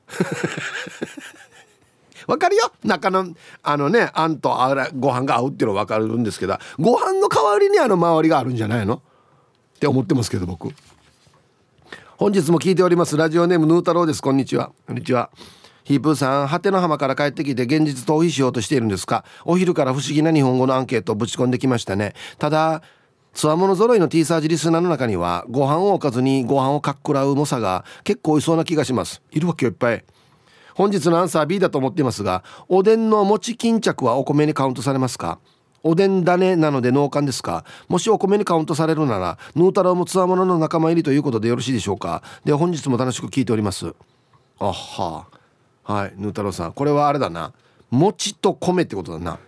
[2.28, 2.72] わかるよ。
[2.82, 3.28] 中の
[3.62, 6.58] あのねあんとあらご飯が合うっていうのは分かるんですけど。
[6.80, 9.02] ご飯の代わりにあの周りがあるんじゃないの？
[9.76, 10.70] って思ってますけど僕。
[12.16, 13.18] 本日も聞いております。
[13.18, 14.22] ラジオネームヌー太郎です。
[14.22, 14.72] こんにちは。
[14.88, 15.30] こんにちは。
[15.84, 19.26] ヒープーさん果ての浜から帰ってきて現実逃避しようとしているんですか？
[19.46, 22.14] お昼から不思議な日本語のアンケートをぶち込んできましたね。
[22.38, 22.82] ただ
[23.34, 29.22] つわもの揃いの T サージリスナーの中にはご飯を置かずにご飯をかっくらう猛者が結構いそうな気がします。
[29.32, 30.06] いるわけよいっぱい。
[30.76, 35.40] 本日のアンサー B だと思っていますがおでんの餅巾着はお米にカウントされますか？
[35.84, 37.66] おでん種なので農家ですか？
[37.90, 42.24] もしお米にカウントされるならヌータロウもつわものの仲間入りということでよろしいでしょうか？
[42.46, 43.94] では本日も楽しく聞いております。
[44.60, 45.26] あは
[45.84, 46.74] はいヌータロウさん。
[46.74, 47.54] これはあれだな。
[47.92, 49.40] 餅と米ってことだな。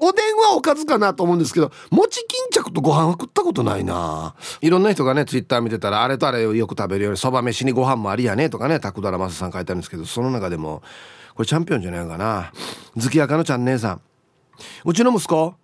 [0.00, 4.36] おでんはおかずかなと思うんですけど餅巾着とご飯は食ったことないな。
[4.60, 10.82] いろんな人がねツイッター見てたらあれとあれをよく食べるようにそば飯にご飯もありやねとかねタクドラマスさん書いてあるんですけどその中でも
[11.34, 12.52] これチャンピオンじゃないかな。
[12.96, 14.00] 月赤のちゃん姉さん。
[14.84, 15.54] うちの息子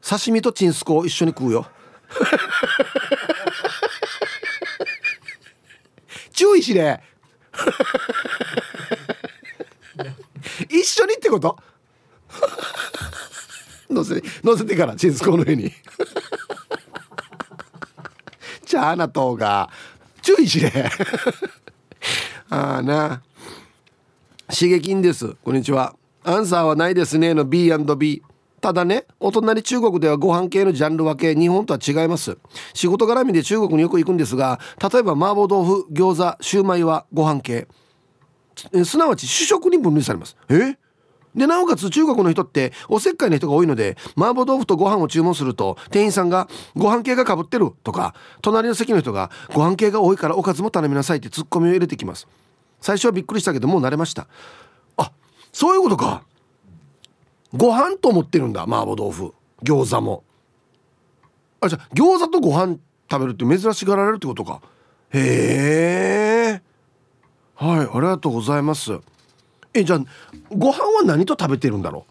[0.00, 1.66] 刺身とチンスコを一緒に食うよ。
[6.38, 7.02] 注意しれ。
[10.68, 11.58] 一緒にってこと？
[13.90, 15.72] 乗せ乗せてからチンスコの上に。
[18.64, 19.68] チャーナとが。
[20.22, 20.88] 注意しれ。
[22.50, 23.20] ああな。
[24.48, 25.34] 刺激んです。
[25.42, 25.96] こんにちは。
[26.22, 28.22] アンサーはないですねの B&B
[28.60, 32.38] ただねお隣中国ではご飯系のジャンル分け日本とは違います。
[32.74, 34.58] 仕事絡みで中国によく行くんですが
[34.92, 37.68] 例えば麻婆豆腐餃子シューマイはご飯系。
[38.84, 40.36] すなわち主食に分類されます。
[40.48, 40.76] え？
[41.34, 52.26] でなおかつ中国の人っておせっかいな人が多いので麻婆豆腐とご飯を注文すると店員さんが「ご飯系がかぶってる」とか隣の席の人が「ご飯系が多いからおかずも頼みなさい」ってツッコミを入れてきます。
[52.80, 54.26] 最初はびっくりしたけどもう慣れました。
[54.96, 55.12] あ
[55.52, 56.24] そういうことか。
[57.54, 59.34] ご飯と思ってるんだ麻婆豆腐。
[59.62, 60.24] 餃子も。
[61.60, 62.78] あじゃあ餃子とご飯
[63.10, 64.60] 食べるって珍しがられるってことか。
[65.10, 66.62] へえ。
[67.54, 68.98] はいありがとうございます。
[69.74, 70.00] えじゃあ
[70.50, 72.06] ご飯は何と食べてるんだろ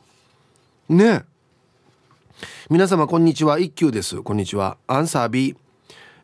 [0.89, 0.95] う？
[0.95, 1.23] ね
[2.69, 3.59] 皆様こんにちは。
[3.59, 4.21] 一休です。
[4.23, 4.77] こんにちは。
[4.87, 5.55] アンサー B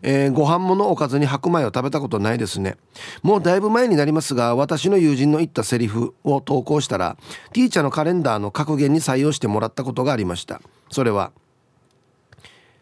[0.03, 2.75] えー、ご飯ものおかずに白米を食べたことないですね。
[3.23, 7.17] もうだいぶ前になりますが私の友人の言ったセリフを投稿したら
[7.53, 10.61] ティーチャーのカレンダーの格言に採用してもらったことがありました。
[10.91, 11.31] それは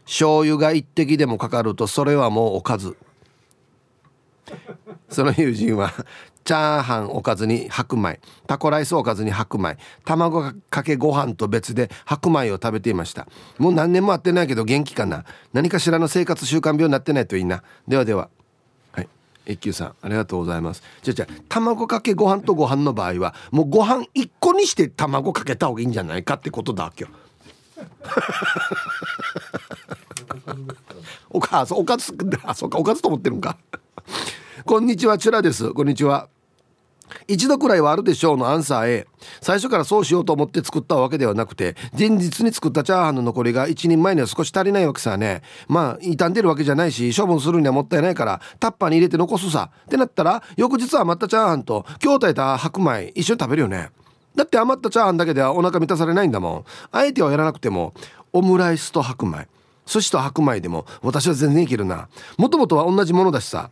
[0.05, 2.97] 醤油が一滴でもかかるとそれはもうおかず。
[5.09, 5.93] その友人は
[6.43, 8.19] チャーハンおかずに白米。
[8.47, 9.77] タコライスおかずに白米。
[10.05, 13.27] 卵かけご飯と別で白米を食べていました。
[13.57, 15.25] もう何年も会ってないけど元気かな。
[15.53, 17.63] 何かしらの生活習慣病になってないといいな。
[17.87, 18.29] ではでは。
[18.91, 19.09] はい。
[19.45, 20.81] 一休さんありがとうございます。
[21.03, 27.13] じゃじゃ卵かけご飯とご飯の場合はもうご飯1個にして卵かけた方がいいんじゃないかってことだ今日。
[31.29, 33.57] おかずおかずあそうかおかずと思ってるんか。
[34.65, 35.73] こんにちはチュラです。
[35.73, 36.27] こんにちは。
[37.27, 38.37] 一度くらいはあるでしょう。
[38.37, 39.07] のアンサー A
[39.39, 45.41] 最初からそうしようと思って作ったわけではなくて前日に作ったチャーハンの残りが一人前には少し足りないわけさね。
[45.69, 49.71] まあ傷んでるわけじゃないし処分するにはもったいないからタッパーに入れて残すさ。
[49.85, 53.89] ってなったら翌日余ったチャーハンと今日炊いた白米一緒に食べるよね。
[54.35, 56.65] だって余ったチャーハンだけではお腹満たされないんだもん。
[56.91, 57.93] あえてはやらなくても
[58.33, 59.47] オムライスと白米。
[59.85, 62.07] 寿司と白米でも私は全然いけるな。
[62.37, 63.69] もともとは同じものだしさ。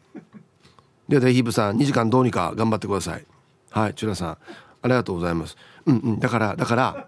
[1.09, 3.25] ではヒープさん2時間どうにか頑張ってください。
[3.71, 4.37] はいチュラさんあ
[4.83, 5.57] りがとうございます。
[5.85, 7.07] うんうんだからだから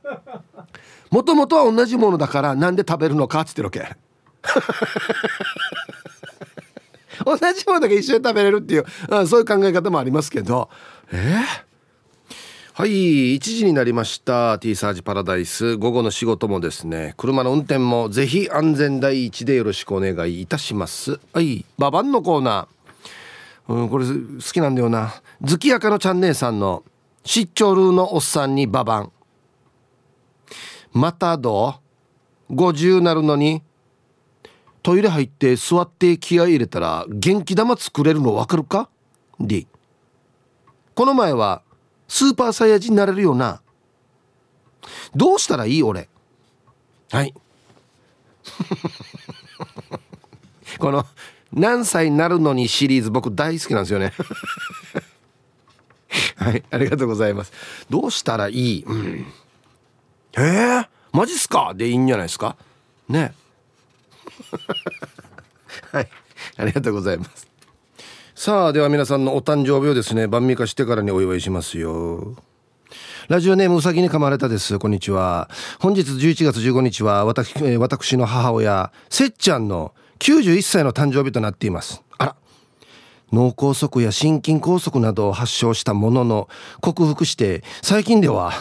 [1.12, 3.96] もともとは同じものだからなんで食べるのかっつってるわけ。
[7.24, 10.68] 同じものだけ一緒に食べれるっていうあそういう考え方もありますけど。
[11.12, 11.18] え？
[11.18, 11.44] ー、
[12.74, 14.58] はい1時になりました。
[14.58, 15.78] T サージパラダイス。
[15.78, 17.14] 午後の仕事もですね。
[17.18, 21.20] 車の運転もぜひ安全第一でよろしくお願いいたします。
[21.34, 22.68] はいババンのコーナー。
[23.67, 25.13] うんこれ好きなんだよな。
[25.41, 26.84] 月明のちゃん姉さんの
[27.24, 29.12] 出張ルーのおっさんにババン。
[30.93, 31.76] またど
[32.50, 33.63] う50なるのに
[34.84, 38.89] トイレ入って座って気合い入れたら元気玉作れるの分かるか
[39.39, 39.67] ?D
[40.95, 41.62] この前は
[42.08, 43.62] スーパーサイヤ人になれるよな。
[45.15, 46.10] どうしたらいい俺？
[47.12, 47.34] はい。
[50.80, 51.06] この
[51.54, 54.14] 何歳になるのにシリーズ僕大好きなんですよね。
[56.36, 57.52] はいありがとうございます。
[57.90, 59.26] どうしたらいい、うん、
[60.38, 61.74] えー、マジっすか？
[61.76, 62.56] でいいんじゃないですか？
[63.10, 63.34] ね。
[65.92, 66.10] はい
[66.58, 67.48] ありがとうございます。
[68.36, 72.36] さあでは皆さんのお誕生日をですね晩味化してからにお祝いしますよ。
[73.28, 74.80] ラジオネームうさぎに噛まれたです。
[74.80, 75.50] こんにちは。
[75.80, 82.04] 本日11月15日は私私の母親せっちゃんの91歳の誕生日となっています。
[82.20, 82.36] あら。
[83.34, 86.48] 脳梗塞や心筋梗塞などを発症したものの
[86.80, 88.52] 克服して最近では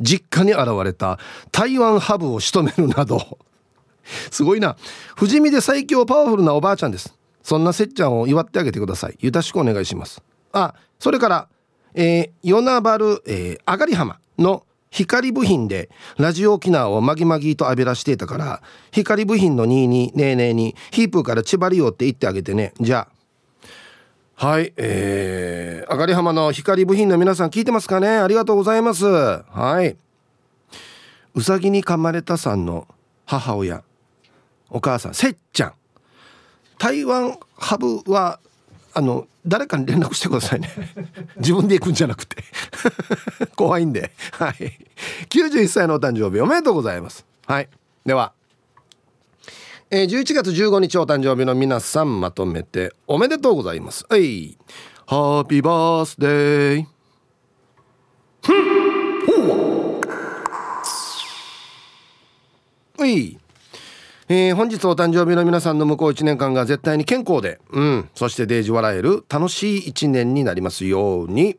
[0.00, 1.18] 実家に現れた
[1.52, 3.38] 台湾ハブを仕留めるなど。
[4.32, 4.76] すごいな。
[5.16, 7.14] 不死身で最強パワフルなおばあちゃんです。
[7.44, 9.16] そんなせっちゃんを祝ってあげてください。
[9.20, 10.20] よろしくお願いします。
[10.52, 11.48] あそれから
[11.94, 22.74] えー、与那原、えー、あがり浜の光部品でラジオ沖縄をまぎまぎと浴びらしていたから光部品の2にねえねえにヒープーから千葉りよって言ってあげてね。
[22.80, 24.46] じゃあ。
[24.46, 28.08] はいえー、あがり浜の光部品の皆さん聞いてますかね？
[28.08, 29.06] ありがとうございます。
[29.06, 29.96] はい。
[31.34, 32.86] うさぎに噛まれたさんの
[33.24, 33.82] 母親
[34.68, 35.72] お母さんせっちゃん。
[36.78, 38.40] 台湾ハブは
[38.94, 40.70] あの誰かに連絡してくださいね。
[41.38, 42.36] 自分で行くんじゃなくて。
[43.56, 44.12] 怖いんで。
[44.32, 44.78] はい。
[45.30, 47.24] 91歳のお誕生日おめでとうございます。
[47.46, 47.68] はい。
[48.04, 48.32] では。
[49.90, 54.06] えー、11月15日お誕生日の皆さんまとめておめでとうございます。
[54.08, 54.56] はい。
[55.06, 56.86] ハッピーバースデー
[58.42, 58.82] ふん。
[59.26, 59.98] ほ
[62.98, 63.02] う。
[63.02, 63.41] はい
[64.34, 71.58] えー、本日お誕生日の皆さんの向こう1年間が絶対に健康で、うん、そしてデージ笑える楽しい1年になりますように。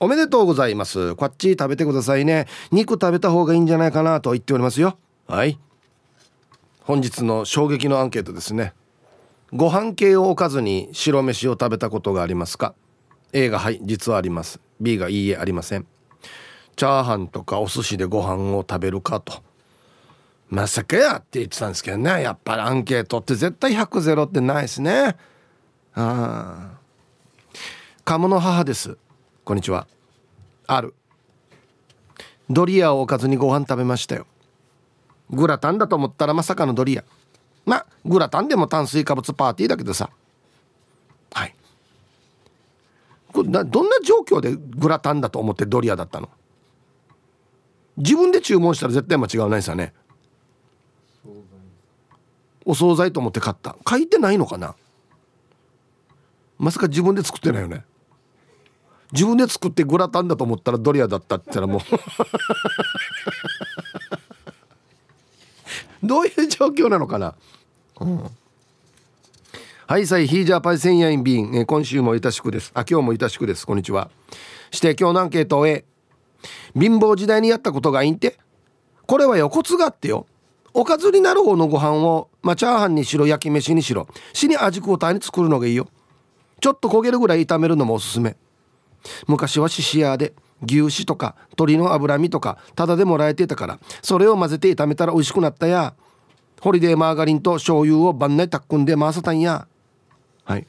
[0.00, 1.14] おめでとうございます。
[1.14, 2.46] こっち食べてくださいね。
[2.72, 4.98] 肉食べた方がいいんじゃないかなと言っておりますよ。
[5.26, 5.58] はい。
[6.80, 8.74] 本日の衝撃のアンケートですね。
[9.54, 12.74] ご飯系を置かずに白飯を食べたことがありますか
[13.32, 14.60] ?A がはい、実はあります。
[14.78, 15.86] B がいいえ、ありません。
[16.76, 19.47] チャーハンとかお寿司でご飯を食べるかと。
[20.50, 22.22] まさかやって言ってたんですけどね。
[22.22, 25.16] やっぱりアンケートって絶対100ゼロってないですね。
[25.94, 26.78] ああ。
[28.04, 28.96] 鴨の母です。
[29.44, 29.86] こんにちは。
[30.66, 30.94] ある。
[32.48, 34.26] ドリアを置かずにご飯食べましたよ。
[35.30, 37.04] グラタンだと思ったらまさかのドリア。
[37.66, 40.08] まあグラタンでも炭水化物パーティーだけどさ。
[41.34, 41.54] はい。
[43.34, 46.30] これなどんな状況でグラタンだと思ってドリアだったの？
[47.98, 49.92] 自分で注文したら絶対間違いないですよね。
[52.68, 53.76] お惣菜と思って買った。
[53.88, 54.74] 書いてないのかな？
[56.58, 57.82] まさか自分で作ってないよね？
[59.10, 61.80] 自分で作ってグラタンだと思ったらドリアだったって言ったらもう。
[66.06, 67.34] どういう状況なのかな、
[68.00, 68.30] うん、
[69.86, 72.70] はいさいヒージャーパイセンヤインビン、え今週もいたしくです。
[72.74, 73.66] あ今日もいたしくです。
[73.66, 74.10] こんにちは。
[74.70, 75.82] して今日のアンケートを貧
[76.74, 78.38] 乏時代にやったことがいいんて？
[79.06, 80.26] これはよコツがあってよ。
[80.78, 85.88] おかずになる方のご飯を、まあ、チャーハンにしろ焼き飯にしろ死に味交代に作るのがいいよ。
[86.60, 88.36] ちょっと焦げるぐらい炒めるのもおすすめ。
[89.26, 95.94] 昔は獅子屋で牛脂とか鶏の脂身とかタダでもらえてたからそれを混ぜて炒めたら美味しくなったや。
[96.60, 99.66] ホリデーマーガリンと醤油を晩内たっくんで回せたんや。
[100.44, 100.66] はい。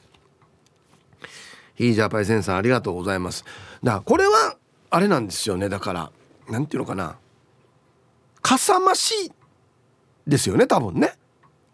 [1.76, 3.44] ヒージャパイセンさんありがとうございます。
[3.84, 4.56] だからこれは
[4.90, 5.68] あれなんですよね。
[5.68, 6.10] だから
[6.48, 7.16] なんていうのかな。
[8.42, 9.30] かさ増し
[10.26, 11.14] ですよね多分ね。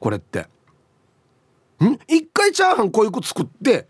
[0.01, 0.41] これって。
[0.41, 1.99] ん？
[2.09, 3.87] 一回チャーハンこういう子作って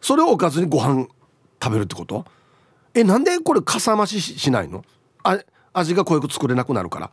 [0.00, 1.08] それをおかずにご飯
[1.62, 2.24] 食べるってこと？
[2.94, 4.84] えなんでこれかさ増ししないの？
[5.22, 5.38] あ
[5.72, 7.10] 味が濃く作れなくなるから。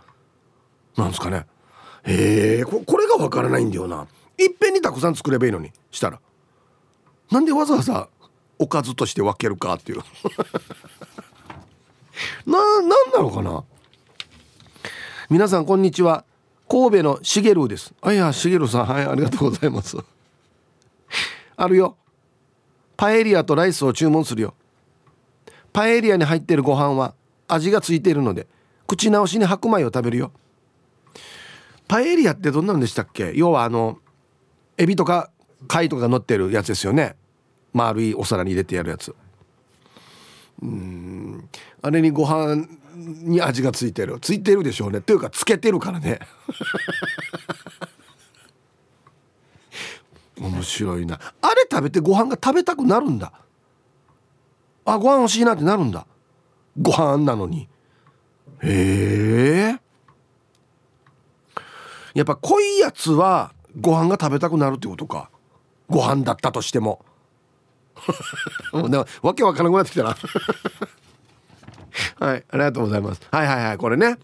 [0.95, 1.45] なんですかね。
[2.03, 4.07] へえこれがわからないんだよな。
[4.38, 6.19] いっぺんにたくさん作ればいいのにしたら。
[7.31, 8.07] なんでわざわざ
[8.59, 9.99] おかずとして分けるかっていう。
[12.45, 13.63] ななんなのかな？
[15.29, 16.23] 皆さんこんにちは。
[16.68, 17.93] 神戸のしげるです。
[18.01, 19.97] あいやしげるさんはいありがとうございます。
[21.55, 21.95] あるよ。
[22.97, 24.53] パエリアとライスを注文するよ。
[25.74, 27.13] パエリアに入ってるご飯は
[27.47, 28.47] 味がついているので
[28.88, 30.32] 口直しに白米を食べるよ。
[31.88, 33.32] パエリアってどんなんでしたっけ？
[33.36, 33.99] 要はあの
[34.78, 35.30] エビとか
[35.68, 37.16] 貝とか乗ってるやつですよね。
[37.74, 39.13] 丸いお皿に入れてやるやつ。
[40.61, 41.49] うん。
[41.82, 44.20] あれにご飯に味がついてる。
[44.20, 45.02] ついてるでしょうね。
[45.02, 46.20] というかつけてるからね。
[50.39, 51.20] 面白いな。
[51.41, 53.32] あれ食べてご飯が食べたくなるんだ。
[54.86, 56.06] あご飯欲しいなってなるんだ。
[56.80, 57.68] ご飯なのに。
[58.62, 59.80] へえ。
[62.14, 65.30] やっぱ濃いやつはご飯が食べたくなるってことか。
[65.89, 67.06] ご飯だったとしても。
[68.74, 70.18] もうわけわからなくなってきたな
[72.20, 72.43] はい。
[72.50, 73.22] ありがとうございます。
[73.32, 73.78] はいはいはい。
[73.78, 74.18] これね。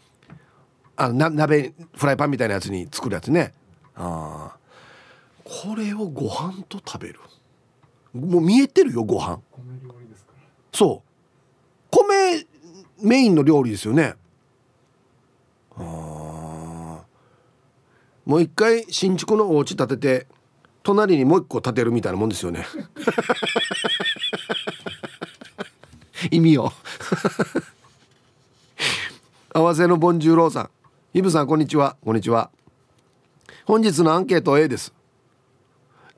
[0.97, 3.53] あのな鍋フライパンみたいなやつに作るやつね。
[3.95, 4.57] ああ
[5.43, 7.19] これをご飯と食べる。
[8.13, 9.39] もう見えてるよご飯。
[10.73, 11.09] そう。
[11.89, 12.45] 米
[13.01, 14.15] メインの料理ですよね。
[15.77, 17.01] あ
[18.25, 20.27] もう一回新築のお家建てて
[20.83, 22.65] 隣にもう一個建てるみたいなもんですよね
[26.29, 26.71] 意味を。
[29.53, 30.69] 合わせのボンジューローさん。
[31.13, 31.97] イブさんこんにちは。
[32.03, 32.49] こんにちは。
[33.65, 34.93] 本日のアンケート A です。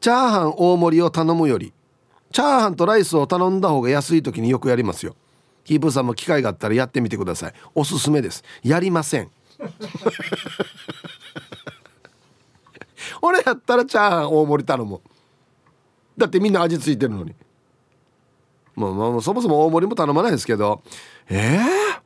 [0.02, 1.74] チャーハン大盛りを頼むより
[2.34, 5.16] チャーハンとライスを頼んだ方が安い時によくやりますよ。
[5.64, 7.54] キープさんも機会があったらやってみてください。
[7.76, 8.44] おすすめです。
[8.64, 9.30] やりません。
[13.22, 15.00] 俺やったらチャーハン大盛り頼む
[16.18, 17.36] だってみんな味付いてるのに。
[18.76, 20.82] まあまあそもそも大盛りも頼まないですけど。
[21.30, 22.00] ええー、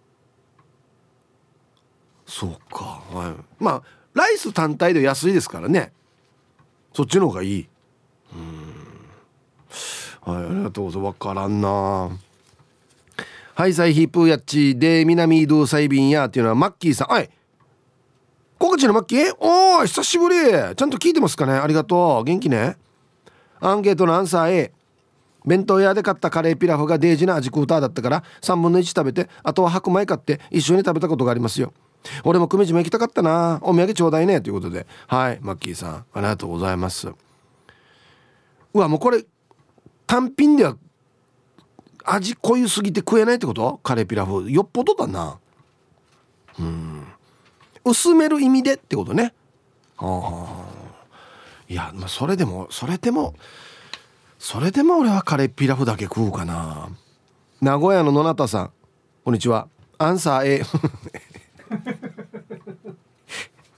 [2.25, 3.01] そうか。
[3.11, 3.63] はい。
[3.63, 5.93] まあライス単体で安いですからね。
[6.93, 7.67] そっちの方がいい。
[8.33, 8.37] う
[10.29, 10.33] ん。
[10.33, 11.13] はいありがとうございます。
[11.19, 11.69] 分からんな。
[13.55, 17.07] はいサイヒープーやっちで南ドゥサイビンやっていうのはマッキーさん。
[17.07, 17.29] はい。
[18.59, 19.35] 小口のマッキー？
[19.39, 20.35] おー久しぶり。
[20.75, 21.53] ちゃんと聞いてますかね？
[21.53, 22.23] ありがとう。
[22.23, 22.75] 元気ね。
[23.59, 24.71] アンケートのアンサー A
[25.45, 31.73] 弁当屋で買ったカレーピラフがデージな味クーターだったから3分の1食べてあとは白米買って一緒に食べたことがありますよ。
[32.23, 33.59] 俺も久米島行きたかったな。
[33.63, 34.39] お土産ちょうだいね。
[34.39, 34.87] ということで。
[35.07, 35.39] はい。
[35.41, 37.07] マッキーさんありがとうございます。
[37.07, 37.15] う
[38.79, 39.25] わもうこれ
[40.05, 40.77] 単品では
[42.05, 43.79] 味濃ゆすぎて食えないってこと？
[43.83, 44.49] カレーピラフ。
[44.49, 45.37] よっぽどだな。
[46.59, 47.07] うん。
[47.83, 49.33] 薄める意味でってことね。
[49.97, 50.65] あ。
[51.67, 53.33] いやまあそれでもそれでも
[54.39, 56.89] それでも俺はカレーピラフだけ食うかな。
[57.61, 58.71] 名古屋の野中さん
[59.23, 59.67] こんにちは。
[59.97, 60.63] アンサー A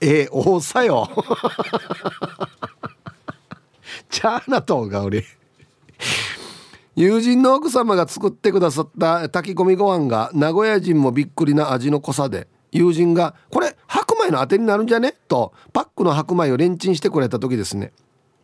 [0.02, 1.08] えおさよ。
[4.10, 5.24] チャーナトが俺
[6.94, 17.92] 友人の奥様が作ってくださった炊き込みご飯が名古屋人もびっくりな味の濃さで友人が「これ白米の当てになるんじゃね?」とパックの白米をレンチンしてくれた時ですね。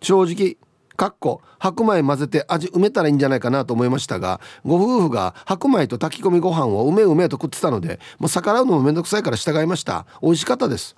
[0.01, 0.57] 正直
[0.97, 10.07] かっこ白米混ぜて味埋めたらいいんじゃないかなと思いましたがご夫婦が白米と炊き込みご飯をうめうめと食ってたのでもう逆らうのもめんどくさいから従いました。
[10.23, 10.97] 美味しかったです。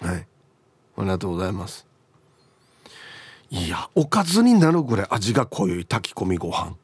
[0.00, 0.26] はい。
[0.96, 1.86] ありがとうございます。
[3.50, 6.74] いやおかずになるぐらい味が濃い炊き込みご飯。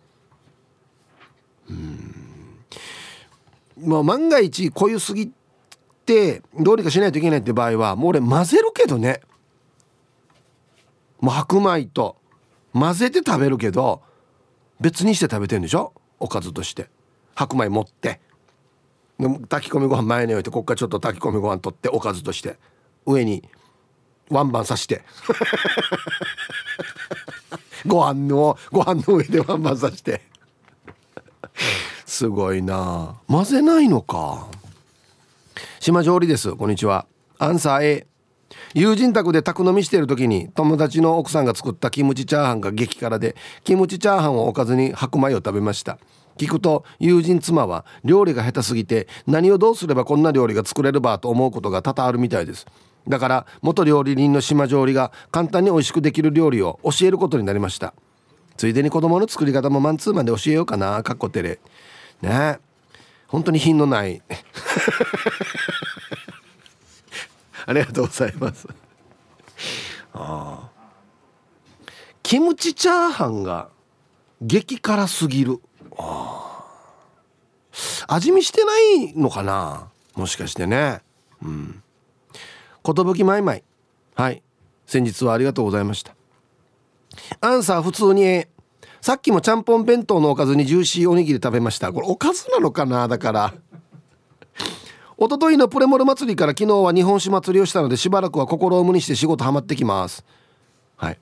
[1.71, 2.15] うん。
[3.81, 5.33] まあ万が一濃ゆすぎ
[6.05, 9.21] てどうにかしないといけないって場合はもう俺混ぜるけどね。
[11.21, 12.17] もう白米と
[12.73, 14.03] 混ぜて食べるけど
[14.81, 15.93] 別にして食べてんでしょ？
[16.21, 16.89] おかずとして。
[17.35, 18.21] 白米持って。
[19.49, 22.57] 炊き込みご飯前に置いてこっからちょっと炊き込みご飯取っておかずとして。
[23.07, 23.49] 上に
[24.31, 25.03] ワンバンさして。
[27.87, 30.23] ご飯のご飯の上でワンバンさして。
[32.07, 33.17] すごいな。
[33.27, 34.47] 混ぜないのか。
[35.81, 36.55] 島上里です。
[36.55, 37.07] こんにちは。
[37.39, 38.07] アンサー A
[38.75, 45.99] 友人宅で宅飲みしている時に友達の奥さんが作ったキムチチャーハンが激辛でキムチチャーハンをおかずに白米を食べました。
[46.37, 52.67] 聞くと友人妻は料理が下手すぎて何をどうすればこんな料理が作れるばと思うことが多々あるみたいです。
[53.09, 57.95] だから元料理人の島上里が簡単に美味しくできる料理を教えることになりました。
[58.57, 61.03] ついでに子供の作り方もマンツーマンで教えようかな。
[61.03, 61.59] かっこてれ。
[62.21, 62.59] ね。
[62.59, 62.59] え
[63.29, 64.23] 本当に品のない。
[67.69, 68.67] ありがとうございます。
[70.15, 70.71] ああ。
[72.23, 73.69] キムチチャーハンが
[74.41, 75.61] 激辛すぎる。
[75.99, 76.65] あ
[78.07, 79.91] 味見してないのかな？
[80.15, 81.03] もしかしてね。
[81.43, 81.83] うん。
[82.83, 83.63] 寿まいまい。
[84.15, 84.43] はい。
[84.87, 86.15] 先日はありがとうございました。
[87.43, 88.47] アンサー普通に。
[89.03, 91.93] さっきもちゃんぽん弁当のおかずにジューシーおにぎり食べました。
[91.93, 93.09] これおかずなのかな？
[93.09, 93.55] だから。
[95.21, 100.25] 一昨日のプレモル祭りから昨日は日本酒祭りをしたのでしばらくは心を無にして仕事ハマってきます。
[100.97, 101.19] はい。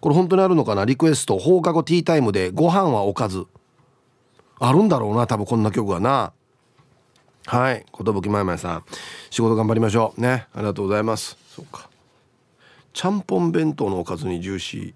[0.00, 0.84] これ本当にあるのかな？
[0.84, 3.46] リクエスト放課後ティータイムでご飯はおかず。
[4.58, 6.32] あるんだろうな多分こんな曲はな。
[7.46, 7.86] はい。
[7.96, 8.84] 寿まいまいさん。
[9.30, 10.20] 仕事頑張りましょう。
[10.20, 10.48] ね。
[10.52, 11.38] ありがとうございます。
[11.54, 11.88] そうか。
[12.92, 14.94] ちゃんぽん弁当のおかずにジューシー。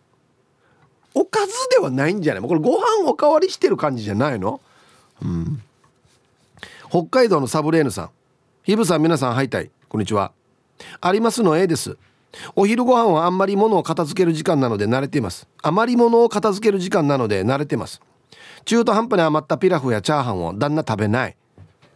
[1.15, 2.43] おかずではないんじゃない？
[2.43, 4.61] これご飯おかわりしてる感じじゃないの？
[5.23, 5.63] うん。
[6.91, 8.11] 北海道のサブレーヌさん。
[8.65, 10.33] ヒブさん皆さんハイタイこんにちは。
[11.01, 11.97] ありますの A です。
[12.57, 15.47] お昼ご飯はあんまり物を片付ける時間なので慣れています。
[15.63, 18.01] 余り物を片付ける時間なので慣れてます。
[18.65, 21.37] 中途半端に余ったピラフやチャーハンを旦那食べない。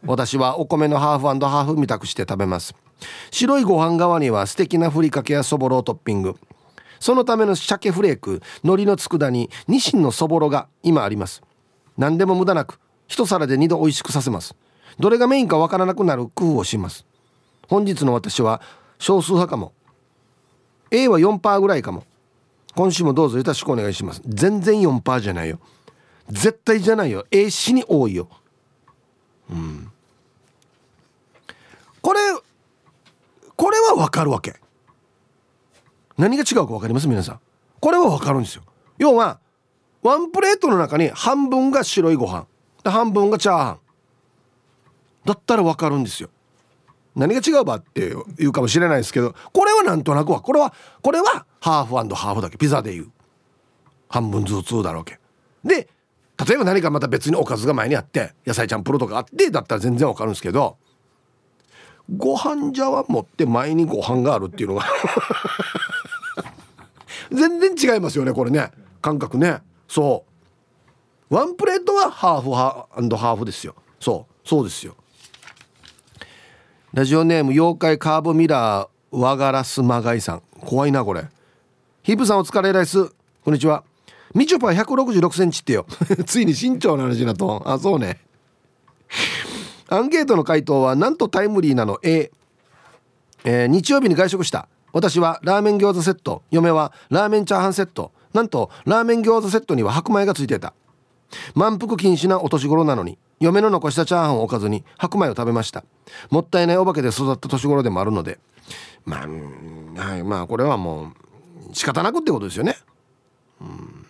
[0.06, 2.72] 私はお米のハーフハーフみたくして食べます。
[3.32, 6.36] 白いご飯側には素敵なふりかけやそぼろをトッピング。
[7.00, 11.42] そのための鮭フレーク海苔の佃煮ニシンのそぼろが今あります。
[11.98, 12.78] 何でも無駄なく
[13.08, 14.54] 一皿で二度美味しくさせます。
[14.98, 17.04] どれがメインかわからなくなる工夫をします。
[17.68, 18.60] 本日の私は
[18.98, 19.72] 少数派かも。
[20.90, 22.04] A は4%ぐらいかも。
[22.74, 24.22] 今週もどうぞよろしくお願いします。
[24.26, 25.58] 全然4%じゃないよ。
[26.28, 27.26] 絶対じゃないよ。
[27.30, 28.28] A 死に多いよ。
[29.50, 29.90] うん。
[32.00, 32.20] これ
[33.56, 34.56] これはわかるわけ。
[36.18, 37.08] 何が違うか分かります？
[37.08, 37.40] 皆さん。
[37.80, 38.62] これは分かるんですよ。
[38.98, 39.38] 要は
[40.02, 42.46] ワンプレートの中に半分が白いご飯。
[42.84, 43.78] 半分がチャーハン。
[45.24, 46.30] だったら分かるんですよ。
[47.14, 53.10] 何が違うばって言うかもしれないですけどこれはなんとなくはこれはこれはハーフハーフだけピザで言う。
[54.08, 55.18] 半分ずつだろうけ。
[55.64, 55.88] で
[56.46, 60.76] 例えば何かまた別におかずが前にあって野菜ちゃんプロとかあってだったら全然わかるんですけど
[62.16, 64.84] ご飯茶碗持って前にご飯があるっていうのが
[67.32, 68.70] 全然違いますよねこれね。
[69.00, 69.62] 感覚ね。
[69.88, 70.24] そ
[71.30, 71.34] う。
[71.34, 73.74] ワンプレートはハーフハーフですよ。
[74.00, 74.48] そう。
[74.48, 74.96] そうですよ。
[76.94, 80.42] ラジオネーム妖怪カーブミラー和ガラスマガイさん。
[80.60, 81.24] 怖いなこれ。
[82.04, 83.10] ヒープさんお疲れライス
[83.44, 83.82] こんにちは。
[84.32, 85.86] みちょぱ166センチってよ。
[86.24, 88.20] ついに身長の話だとあそうね。
[89.88, 91.98] アンケートの回答はなんとタイムリーなの。
[92.04, 92.30] A、
[93.42, 94.68] えー、日曜日に外食した。
[94.92, 96.42] 私はラーメン餃子セット。
[96.52, 98.12] 嫁はラーメンチャーハンセット。
[98.32, 100.72] なんとラーメン餃子セットには白米がついてた。
[101.54, 105.84] 満腹禁止なお年頃なのに嫁の残したチャーハンをおかずに白米を食べました。
[106.30, 108.38] もったいないお化けで育った年頃でもあるので。
[109.04, 111.12] まあ、はい、まあこれはも
[111.70, 112.76] う仕方なくってことですよね。
[113.60, 114.06] うん。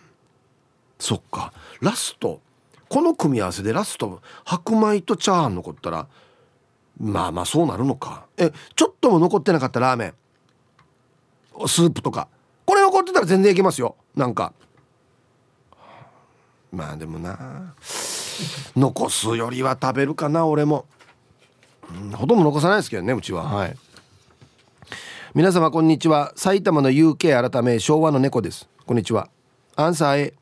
[0.99, 1.53] そっか。
[1.81, 2.39] ラスト。
[2.87, 6.07] この組み合わせでラスト白米とチャーハン残ったら
[6.99, 8.25] まあまあそうなるのか。
[8.37, 10.13] えちょっとも残ってなかったラーメン。
[11.67, 12.27] スープとか。
[12.65, 13.95] これ残ってたら全然いけますよ。
[14.15, 14.53] なんか。
[16.75, 17.73] まあでもな。
[18.75, 20.85] 残すよりは食べるかな俺も、
[21.89, 23.43] うん、ほとんど残さないですけどねうちは。
[23.43, 23.77] はい。
[25.33, 26.33] 皆様こんにちは。
[26.35, 28.67] 埼玉の UK 改め昭和の猫です。
[28.85, 29.29] こんにちは。
[29.77, 30.33] アンサー A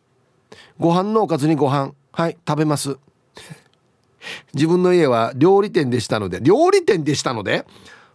[0.79, 1.93] ご飯のおかずにご飯。
[2.11, 2.97] はい食べます。
[4.53, 7.65] 自分の家は料理店でしたので料理店でしたので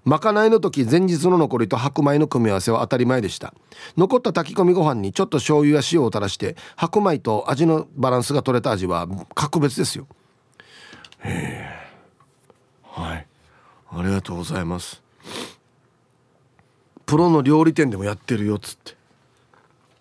[0.04, 3.52] まかないの時前日の残りと白米の組み合わせは当たり前でした。
[3.96, 10.06] 残った炊き込みご飯にちょっと醤油や塩を垂らして白米と味のバランスが取れた味は格別ですよ。
[11.20, 11.88] へえ
[12.82, 13.26] はい。
[13.90, 15.02] ありがとうございます。
[17.06, 18.96] プロの料理店でもやってるよっつって。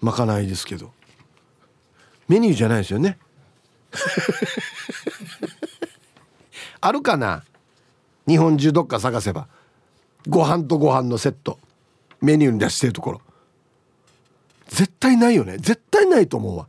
[0.02, 0.92] まかないですけど。
[2.28, 3.18] メニューじゃないですよね。
[6.82, 7.44] あるかな？
[8.28, 9.48] 日本中どっか探せば。
[10.28, 11.60] ご飯とご飯のセット。
[12.22, 13.22] メニューに出してるところ。
[14.68, 15.58] 絶対ないよね。
[15.58, 16.68] 絶対ないと思うわ。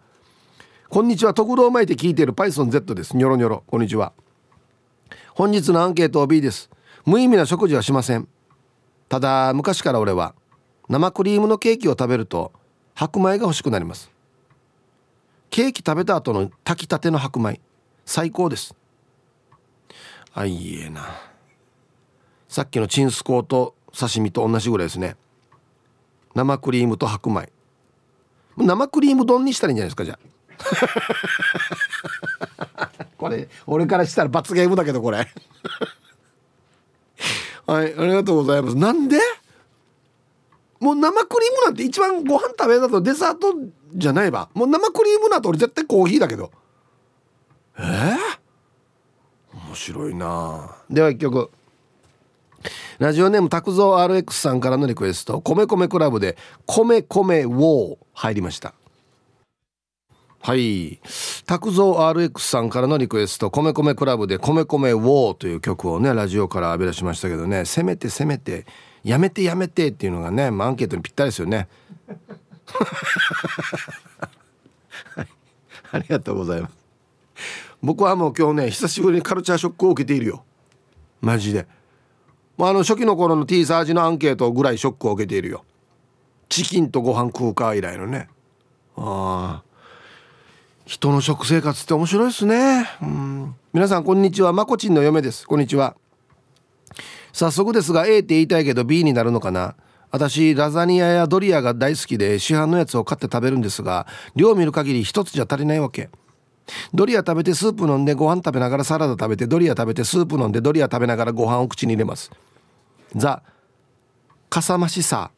[0.89, 1.35] こんにちは。
[1.35, 3.17] 特労巻いて聞いている PythonZ です。
[3.17, 3.65] ニョロニョロ。
[3.67, 4.13] こんにちは。
[5.35, 6.71] 本日のアンケート B です。
[7.05, 8.29] 無意味な食事はしません。
[9.09, 10.35] ただ昔から俺は
[10.89, 12.53] 生クリームのケーキを食べると
[12.95, 14.11] 白米が欲しくなります。
[15.51, 17.61] ケーキ食べた後の炊きたての白米
[18.05, 18.75] 最高です。
[20.35, 21.03] あいいえな。
[22.49, 25.17] さっきのチンスコーと刺身と同じぐらいですね。
[26.35, 27.53] 生クリームと白米。
[28.57, 30.19] 生クリーム丼にしたらいいんじゃないですかじゃあ。
[33.19, 35.19] 俺俺からしたら罰ゲームだけどこれ。
[37.67, 38.77] はいありがとうございます。
[38.77, 39.21] なんで？
[40.81, 43.53] もう生クリームなんて一番ご飯食べたとデザート
[43.95, 46.53] じゃないばもう生クリームなんて俺絶対コーヒーだけど。
[47.79, 48.17] えー、
[49.67, 51.51] 面白いなでは一曲。
[52.99, 56.37] ラジオネーム拓蔵 RX さんからのリクエスト米米クラブで
[56.67, 58.75] 米米ウォー入りました。
[60.41, 61.01] はい。
[61.47, 68.67] 拓蔵 RX さんからのリクエスト米米クラブで米米ウォーという曲をねラジオから浴び出しましたけどねせめてせめて
[69.05, 71.69] やめてやめてっていうのがね、まあ、アンケートにぴったりですよね。
[75.15, 75.29] はい、
[75.93, 76.77] ありがとうございます。
[77.83, 80.45] 僕はもう今日ね久しぶりにカルチャーショックを受けているよ。
[81.21, 81.67] マジで。
[82.59, 85.65] まあ、あの初期の頃の T サージのアンケートぐらいショックを受けているよ。
[86.49, 88.29] チキンとご飯食うか以来のね。
[88.97, 89.69] ああ。
[90.85, 92.89] 人の食生活って面白いですね。
[93.01, 93.55] うん。
[93.73, 94.53] 皆さんこんにちは。
[94.53, 95.47] まこちんの嫁です。
[95.47, 95.97] こんにちは。
[97.33, 99.77] 早速ですが A って言いたいけど B になるのかな。
[100.11, 106.09] 私ラザニアやドリアが大好きで市販のやつを買って食べるんですが量を見る限り一つじゃ足りないわけ。
[106.93, 112.31] ドリア食べてスープ飲んでご飯食べながらサラダ食べてドリア食べてスープ飲んでドリア食べながらご飯を口に入れます。
[113.15, 113.43] ザ
[114.49, 115.31] かさ増しさ。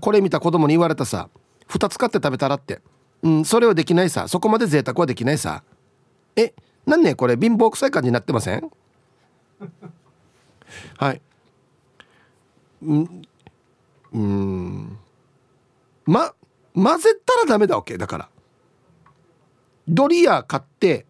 [0.00, 1.28] これ見た子供に言われたさ。
[1.68, 2.80] 2つ買って食べたらって。
[3.22, 4.28] うんそれはできないさ。
[4.28, 5.62] そこまで贅沢はできないさ。
[6.36, 6.52] え
[6.86, 7.36] なんねこれ。
[7.36, 8.70] 貧乏くさい感じになってません？
[10.98, 11.20] はい。
[12.82, 13.22] うん
[14.12, 14.98] うん。
[16.06, 16.34] ま
[16.74, 17.96] 混ぜたらダメだわけ。
[17.96, 18.28] だから。
[19.88, 21.06] ドリア買って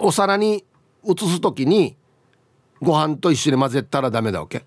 [0.00, 0.64] お皿に
[1.04, 1.96] 移す時に
[2.84, 4.64] ご飯と一緒に混ぜたらダメだわけ。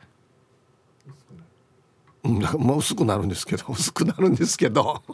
[2.24, 5.02] うん、もう薄くなるんですけど 薄くなるんですけど。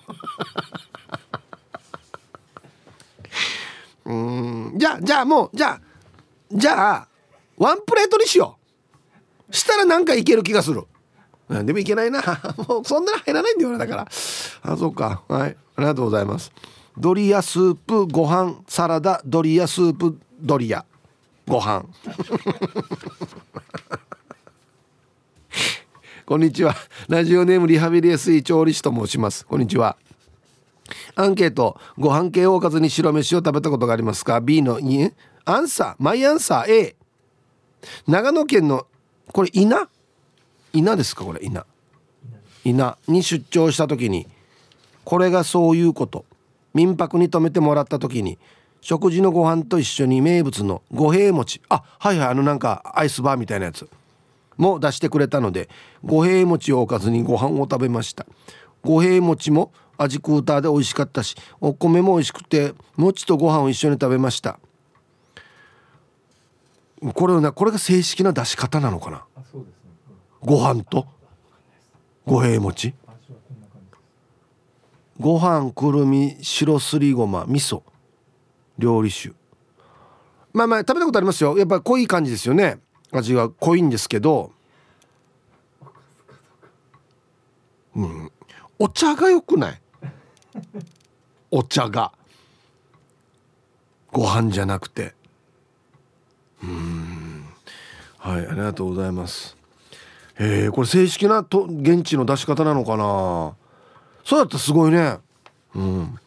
[4.05, 5.81] うんじゃあじゃあもうじゃあ
[6.51, 7.07] じゃあ
[7.57, 8.57] ワンプレートにしよ
[9.49, 9.55] う。
[9.55, 10.83] したらなんかいける気がする。
[11.49, 12.21] でもいけないな。
[12.67, 14.07] もうそんなの入らないんだよだから。
[14.63, 15.21] あそうか。
[15.27, 15.57] はい。
[15.75, 16.51] ありがとうございます。
[16.97, 20.85] ドリアスープご飯サラダドリアスープドリア。
[21.47, 21.85] ご飯。
[26.25, 26.73] こんにちは。
[27.09, 29.45] ラジオネームリハビリエスイ調理師と申します。
[29.45, 29.97] こんにちは。
[31.15, 31.77] アンケート。
[31.97, 35.13] ご飯系おかずに白飯を食べたことがありますか？B の2
[35.43, 35.95] アンサー。
[35.99, 36.95] マイアンサー A
[38.07, 38.87] 長野県の
[39.33, 39.89] これ稲
[40.71, 41.65] 稲ですかこれ稲
[42.63, 44.27] 稲に出張した時に。
[45.03, 46.23] これがそういうこと。
[46.73, 48.39] 民泊に泊めてもらった時に。
[48.83, 51.61] 食事のご飯と一緒に名物の五平餅。
[51.69, 53.89] あはいはいあのなんかアイスバーみたいなやつ。
[54.57, 55.69] も出してくれたので
[56.03, 58.25] 五平餅をおかずにご飯を食べました。
[58.83, 64.59] 五平餅も味クーターで美味しかったしお米も美味しくて餅とご飯を一緒に食べました。
[67.13, 69.17] これなこれが正式な出し方なのかな、
[69.53, 69.61] ね、
[70.41, 71.07] ご飯と
[72.25, 72.93] 五平餅。
[75.21, 77.81] ご飯くるみ白すりごま味噌
[78.77, 79.33] 料理酒。
[80.53, 81.57] まあまあ食べたことありますよ。
[81.57, 82.79] やっぱ濃い感じですよね。
[83.11, 84.51] 味は濃いんですけど。
[87.95, 88.31] うん。
[88.79, 89.81] お茶が良くない？
[91.51, 92.11] お茶が。
[94.11, 95.13] ご飯じゃなくて。
[96.63, 97.45] うん。
[98.17, 99.57] はいありがとうございます。
[100.39, 103.55] えー、これ正式なと現地の出し方なのかな？
[104.23, 105.19] そうだったらすごいね。
[105.75, 106.19] うん。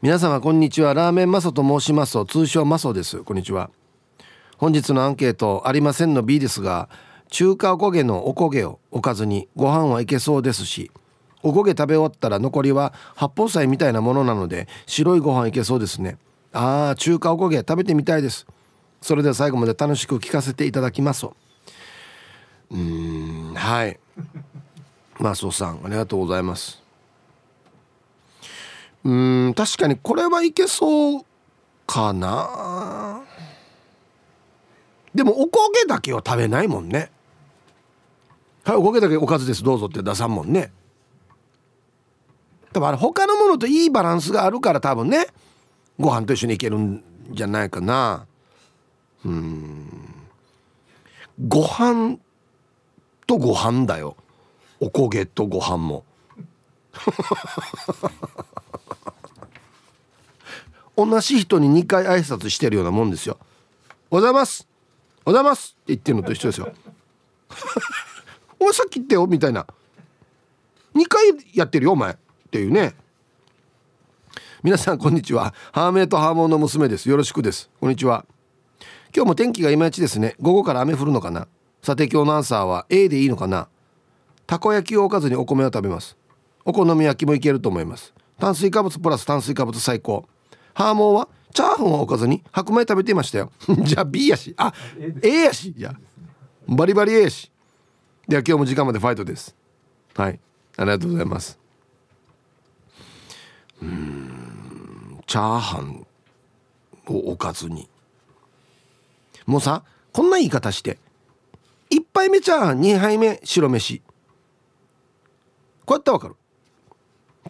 [0.00, 0.94] 皆様こんにちは。
[0.94, 2.24] ラーメンマソと申します。
[2.24, 3.24] 通称マソです。
[3.24, 3.68] こんにちは。
[4.56, 6.88] 本日のアンケートありませんの B ですが
[7.30, 10.92] 中華おこげのおこげをおかずにご飯はいけそうですし
[11.42, 16.16] おこげ食べ終わったら残りは八宝菜みたいなものなので白いご飯いけそうですね。
[16.52, 18.46] あー中華おこげ食べてみたいです。
[19.02, 21.26] それでは最後まで楽しく聞かせていただきます。
[22.70, 23.98] うんはい。
[25.18, 26.87] マスオさんありがとうございます。
[29.04, 31.24] うん確かにこれはいけそう
[31.86, 33.22] かな。
[35.14, 37.10] でもおこげだけは食べないもんね。
[38.64, 39.62] はいおこげだけおかずです。
[39.62, 40.72] どうぞって出さんもんね。
[42.72, 45.26] 多分あれ他のものといいバランスがあるから多分ね
[45.98, 48.26] ご飯と一緒にいけるんじゃないかな。
[49.24, 49.86] うん。
[51.48, 52.18] ご飯
[53.26, 54.16] とご飯だよ。
[54.80, 56.04] おこげとご飯も。
[60.98, 63.38] 同じ人に2回挨拶してるようなもんですよ
[64.10, 64.66] 「おはようございます」
[65.24, 66.72] 「おはようございます」って言ってるのと一緒ですよ。
[68.58, 69.64] お前さっき言ってよみたいな。
[70.96, 71.22] 2回
[71.54, 72.12] やってるよお前。
[72.12, 72.16] っ
[72.50, 72.96] ていうね。
[74.64, 75.54] 皆さんこんにちは。
[75.70, 77.08] ハーメイとハーモンの娘です。
[77.08, 77.70] よろしくです。
[77.78, 78.26] こんにちは。
[79.14, 80.34] 今日も天気がいまいちですね。
[80.40, 81.46] 午後から雨降るのかな。
[81.80, 83.68] さて今日のアンサーは A でいいのかな。
[84.48, 86.16] たこ焼きを置かずにお米を食べます。
[86.64, 88.12] お好み焼きもいけると思います。
[88.40, 90.26] 炭水化物プラス炭水化物最高。
[90.78, 91.28] ハーモンは？
[91.52, 92.44] チャーハンを置かずに？
[92.52, 93.50] 白米食べていましたよ。
[93.82, 94.54] じゃあ B やし。
[94.56, 94.72] あ
[95.24, 95.74] A やし。
[95.76, 95.92] いや
[96.68, 97.50] バリバリ A やし。
[98.28, 99.56] では今日も時間までファイトです。
[100.14, 100.38] はい。
[100.76, 101.58] ありがとうございます。
[103.82, 105.20] うん。
[105.26, 106.06] チャーハン
[107.08, 107.88] を置かずに。
[109.46, 111.00] もうさこんな言い方して。
[111.90, 114.00] 1杯目チャーハン2杯目白飯。
[115.84, 116.36] こうやったらわかる。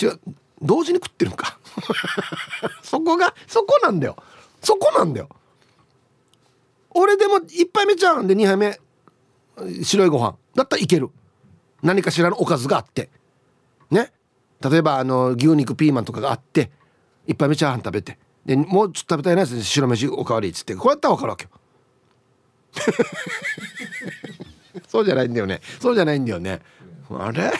[0.00, 0.18] 違う。
[0.62, 1.58] 同時に食ってるんか。
[2.82, 4.16] そこがそこなんだよ。
[4.62, 5.28] そこなんだよ。
[6.90, 8.80] 俺でも1杯目チャーハンで2杯目。
[9.82, 10.36] 白いご飯。
[10.54, 11.10] だったらいける。
[11.82, 13.10] 何かしらのおかずがあって。
[13.90, 14.12] ね。
[14.60, 16.70] 例えばあの牛肉ピーマンとかがあって。
[17.28, 18.18] 1杯目チャーハン食べて。
[18.44, 20.74] でもうちょっと食べたいなって白飯おかわりっつって。
[20.74, 21.50] こうやったら分かるわけよ。
[24.88, 25.60] そうじゃないんだよね。
[25.80, 26.60] そうじゃないんだよね。
[27.10, 27.52] あれ？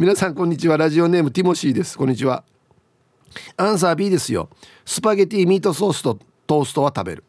[0.00, 0.78] 皆さんこんにちは。
[0.78, 1.98] ラジオネームティモシーです。
[1.98, 2.42] こんにちは。
[3.58, 4.48] アンサー B ですよ。
[4.86, 7.24] スパゲティミートソースとトーストは食べる。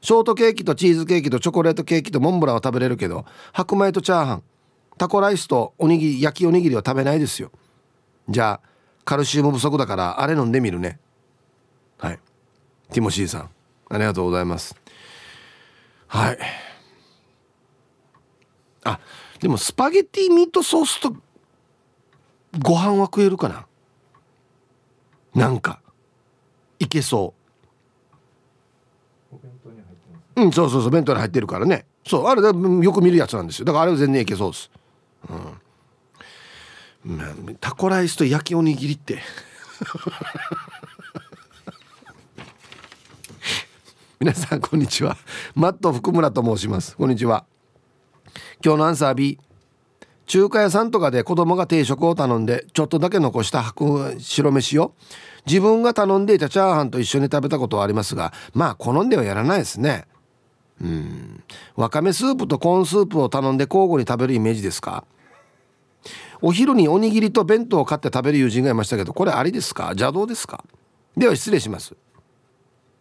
[0.00, 4.42] ショートケーキとチーズケーキとチョコレートケーキとモンブランは食べれるけど白米とチャーハン
[4.96, 7.52] タコライスとおにぎり焼きおにぎりは食べないですよ。
[8.26, 8.68] じゃあ
[9.04, 10.98] カルシウム不足だからあれ飲んでみるね。
[11.98, 12.18] はい。
[12.90, 13.50] ティモシーさん
[13.90, 14.74] ありがとうございます。
[16.06, 16.38] はい。
[18.84, 18.98] あ
[19.40, 21.14] でもスパゲティミートソースと
[22.58, 23.66] ご飯は食えるかな？
[25.34, 25.80] なんか。
[26.78, 27.34] いけそ
[30.36, 30.42] う。
[30.42, 30.90] うんそうそうそう。
[30.90, 31.86] 弁当に入ってるからね。
[32.06, 32.52] そうあれよ
[32.92, 33.64] く見るやつなんですよ。
[33.64, 34.70] だからあれは全然いけそうです。
[37.04, 39.20] うん、タコライスと焼きおにぎりって。
[44.20, 45.16] 皆さんこんにちは。
[45.54, 46.96] マット福村と申します。
[46.96, 47.44] こんにちは。
[48.64, 49.38] 今日のアンサー B
[50.32, 54.94] 中華屋さんとかで子供が定食を頼んでちょっとだけ残した白白飯を
[55.44, 60.06] 自分が頼んでいたチャーハンと一緒に食べたことはありますがまあ好んではやらないですね。
[60.80, 61.44] うん。
[61.76, 65.04] わかめスープとコーンスープを頼んで交互に食べるイメージですか？
[66.40, 69.88] お昼におにぎりと弁当を買って食べる友人がいましたけどこれありですか？
[69.88, 70.64] 邪道ですか？
[71.14, 71.94] では失礼します。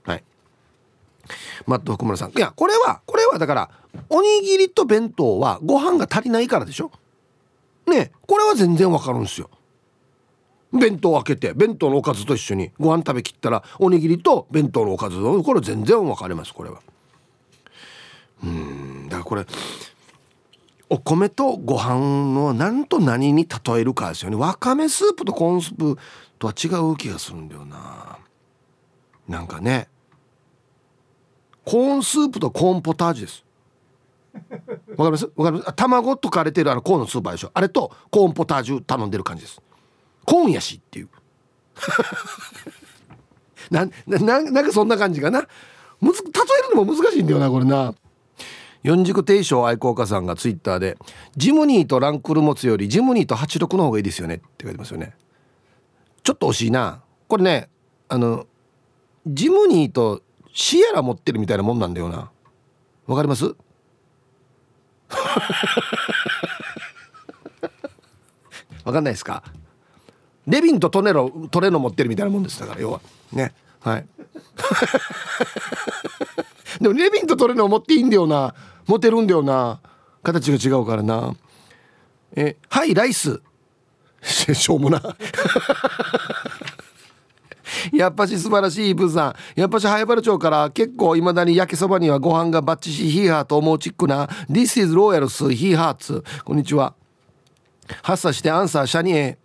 [0.04, 0.24] はい。
[1.66, 2.32] マット福村さん。
[2.32, 3.70] いやこれはこれはだから
[4.10, 6.92] おにぎりと弁当はご飯が足りないからでしょ？
[7.88, 9.50] ねこれは全然わかるんですよ。
[10.74, 16.82] 弁当を開けて弁当のおかずと一緒にご飯食べきったらおにぎりと弁当のおかずこれ全然分かりますこれは。
[18.44, 19.46] うんだからこれ
[20.90, 24.36] お米とご飯の何と何に例えるかですよね。
[24.36, 25.98] わかめスープとコーンスープ
[26.38, 28.18] とは違う気がするんだよな。
[29.28, 29.88] なんかね
[31.64, 33.46] コーンスープとコーンポタージュです。
[34.98, 35.32] わかります？
[35.36, 35.74] わかります？
[35.76, 37.52] 卵とかれてるあのコーンのスーパーでしょ。
[37.54, 39.62] あれとコーンポタージュ頼んでる感じです。
[40.26, 41.10] コーンやしっていう。
[43.72, 45.48] なななんかそんな感じかな？
[46.00, 47.94] むず例えるのも難しいんだよなこれな。
[48.84, 50.98] 四軸定称愛好家さんがツイッターで
[51.38, 55.16] 「ジムニーとランクル持つよりジムニーと86の方がいいですよね」って書いてますよね。
[56.24, 57.04] ちょっと惜しいな。
[57.28, 57.70] これね
[58.10, 58.48] あの
[59.28, 62.32] ジムニーとシエラ持ってるみたいなもんなんだよな。
[63.06, 63.56] わかります？
[68.86, 69.44] わかんないですか？
[70.48, 73.00] レビンとトネロトレノ持ってるみたいなもんですだから要は。
[73.32, 73.54] ね。
[73.80, 74.06] はい。
[76.82, 78.54] でもレビンとトレノ持っていいんだよな。
[78.88, 79.80] 持てるんだよな。
[80.24, 81.36] 形が違うからな。
[82.36, 83.42] えはいライス。
[84.24, 85.02] しょうもな。
[87.94, 89.60] やっぱし素晴らしいイブさん。
[89.60, 96.94] やっぱし早原町から結構いまだに焼きそばにはご飯がバッチシヒーハーと思うチックな This is Royals ヒーハーツこんにちは。
[98.04, 99.38] 発作してアンサーシャニエ。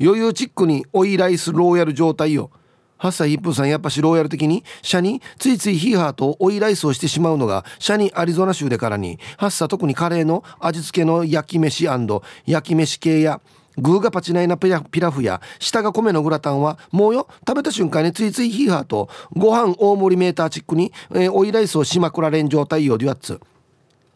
[0.00, 2.50] 余裕チックにオイライスローヤル状態よ。
[2.98, 9.18] 8歳1分さんやっぱしローヤル的にシャについついヒーハーとオイライスをしてしまうのがシャにアリゾナ州でからに。
[9.38, 12.22] 8歳特にカレーの味付けの焼き飯焼
[12.62, 13.40] き飯系や
[13.78, 23.40] 具がパチナイなピラフや下が米のグラタンはもうよ食べた瞬間についついヒーハーとご飯大盛りメーターチックに、えー、オイライスをしまくられん状態よデュアッツ。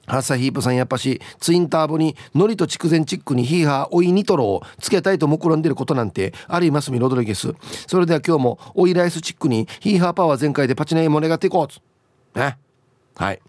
[0.07, 7.53] ハッサヒープさんやっぱしツインターボに海苔と筑前チックにヒーハーオイニトロをつけたいと目論んでることなんてありますみロドリゲス。
[7.89, 11.81] それでは今日もオイライスチックにヒーハーパワー全開でパチナイも願っていこうつ。
[12.37, 12.57] ね？
[13.17, 13.41] はい。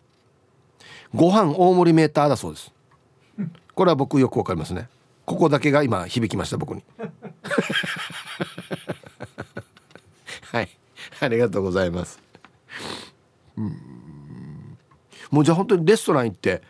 [1.14, 2.72] ご飯大盛りメーターだそうです。
[3.76, 4.90] これは僕よくわかりますね。
[5.28, 6.84] ここだけが今響きました僕に。
[11.20, 12.20] ありがとうございます。
[13.58, 14.78] うん。
[15.32, 16.62] もうじゃあ本当にレストラン行って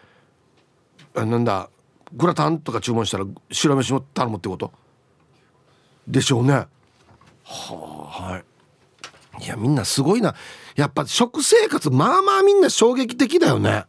[1.13, 1.69] あなんだ
[2.13, 4.71] グラタンとか注文したら白飯も頼むってこと？
[6.07, 6.53] でしょうね。
[6.53, 6.67] は
[7.45, 8.43] あはい。
[9.43, 10.33] いやみんなすごいな。
[10.75, 13.85] やっぱ食生活まあまあみんな衝撃的だよね。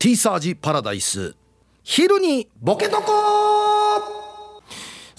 [0.00, 1.36] T サージパラダイス。
[1.84, 3.43] 昼にボケとこ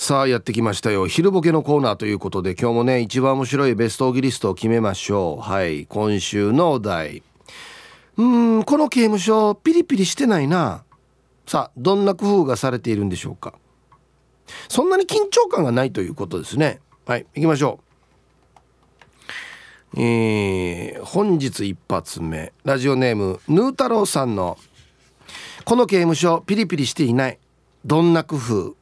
[0.06, 1.08] さあやってきましたよ。
[1.08, 5.42] 昼ボケのコーナーということで今日もね一番面白いベストオギリストを決めましょう。
[5.42, 5.88] はい。
[5.88, 7.24] 今週のお題。
[8.16, 10.84] うんこの刑務所ピリピリしてないな。
[11.48, 13.56] さあどんな工夫がされているんでしょうか。
[14.68, 16.82] そんなに緊張感がないということですね。
[17.08, 17.80] はい行きましょ
[19.96, 20.00] う。
[20.00, 22.54] えー、本日一発目。
[22.64, 24.60] ラジオネームヌー太郎さんの
[25.66, 27.40] 「この刑務所ピリピリしていない。
[27.84, 28.76] どんな工夫」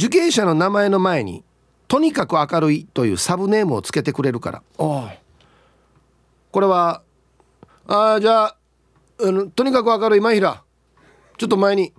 [0.00, 1.44] 受刑者の名前の前に
[1.86, 4.62] 「とにかく明るい」というサブネームをつけてくれるから。
[6.52, 7.02] これは
[7.86, 8.56] ああじゃあ
[9.22, 10.64] あのとにかく明るい前平
[11.36, 11.92] ちょっと前に、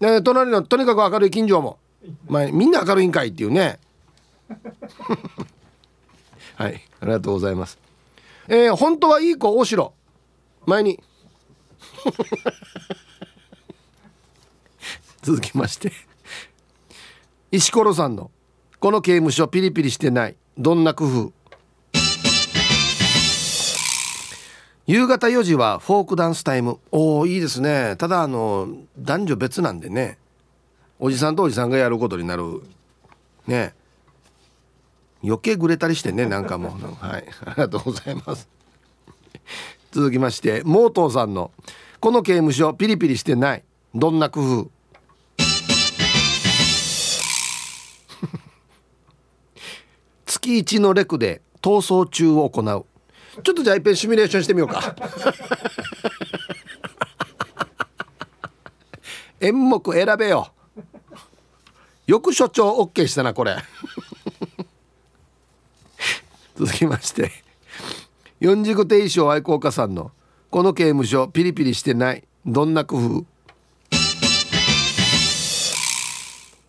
[0.00, 1.78] ね、隣のとにかく明るい近所も。
[2.28, 3.80] 前みんな明るいんかいっていうね。
[6.56, 7.78] はいありがとうございます。
[8.48, 9.94] えー、本当はいい子大城。
[10.66, 11.02] 前に
[15.22, 15.92] 続きまして。
[17.52, 18.30] 石ころさんの
[18.80, 20.36] 「この刑務所ピリピリしてない。
[20.58, 21.32] どんな工夫」
[24.86, 26.80] 夕方4時はフォークダンスタイム。
[26.90, 27.94] おおいいですね。
[27.98, 28.68] ただあの
[28.98, 30.18] 男女別なんでね。
[30.98, 32.62] おじさんとおじさんがやることになる。
[33.46, 33.74] ね。
[35.22, 37.06] 余計ぐれたりしてねなんかもう。
[37.06, 37.24] はい。
[37.46, 38.48] ありがとうございます。
[39.92, 41.52] 続きましてモートーさんの
[42.00, 43.64] 「この刑務所ピリピリしてない。
[43.94, 44.70] どんな工夫」
[50.42, 52.86] 月1のレクで逃走中を行う。
[53.42, 54.94] ちょっとじゃあいっぺんシミュレーションしてみようか。
[59.40, 60.52] 演目選べよ。
[62.06, 63.56] よく所長 OK したなこれ。
[66.58, 67.30] 続きまして。
[68.40, 70.10] 四軸定称愛好家さんの
[70.50, 72.24] 「この刑務所ピリピリしてない。
[72.44, 73.24] どんな工夫」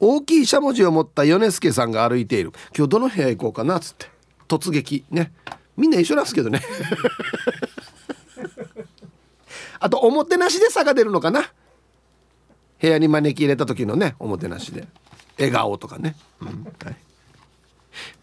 [0.06, 2.52] 大きいしゃもじを持った米助さんが歩いている。
[2.76, 4.08] 今日どの部屋行こうかなっつって。
[4.50, 5.06] 突撃。
[5.10, 5.32] ね。
[5.78, 6.62] みんな一緒なんですけどね。
[9.80, 11.54] あとおもてなしで差が出るのかな。
[12.82, 14.90] 部屋に招き入れた時のねおもてなしで。
[15.38, 16.48] 笑顔とかね、うん。
[16.48, 16.96] はい、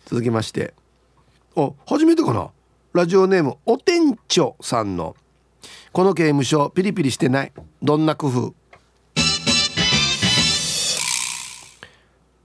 [0.04, 0.74] 続きまして。
[1.56, 2.50] お初めてかな。
[2.92, 5.16] ラジオネームお店長さんの
[5.92, 7.52] 「この刑務所ピリピリしてない。
[7.82, 8.54] どんな工夫」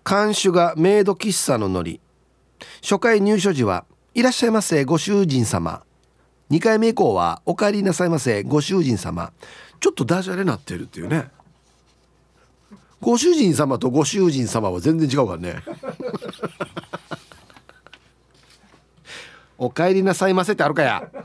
[0.05, 1.99] 看守がメイド喫茶のノリ。
[2.83, 5.81] 初回入所時はいらっしゃいませご主人様。
[6.51, 9.33] 2回目以降はお帰りなさいませご主人様。
[9.79, 11.31] ちょっとダジャレなってるっていうね。
[13.01, 15.63] ご主人様とご主人様は全然違うからね。
[19.57, 21.09] お帰りなさいませってあるかや。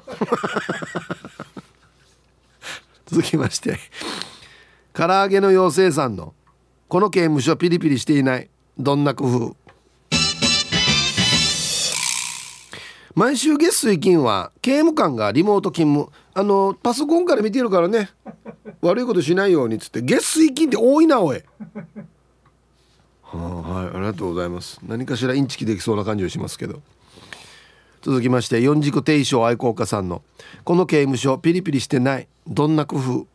[3.04, 3.78] 続きまして。
[4.94, 6.32] 唐揚げの妖精さんの
[6.88, 8.48] この刑務所ピリピリしていない。
[8.78, 9.56] どんな工夫？
[13.14, 16.12] 毎週月水金は刑務官がリモート勤務。
[16.32, 18.10] あのパソコンから見てるからね。
[18.80, 21.42] 悪いことしないようにっつって月水金って多いなおい。
[23.22, 24.80] はあ、はいありがとうございます。
[24.86, 26.80] 何かしらインチキできそうな感じがしますけど。
[28.02, 30.22] 続きまして四軸定称愛好家さんの
[30.64, 32.28] 「この刑務所ピリピリしてない。
[32.46, 33.26] どんな工夫」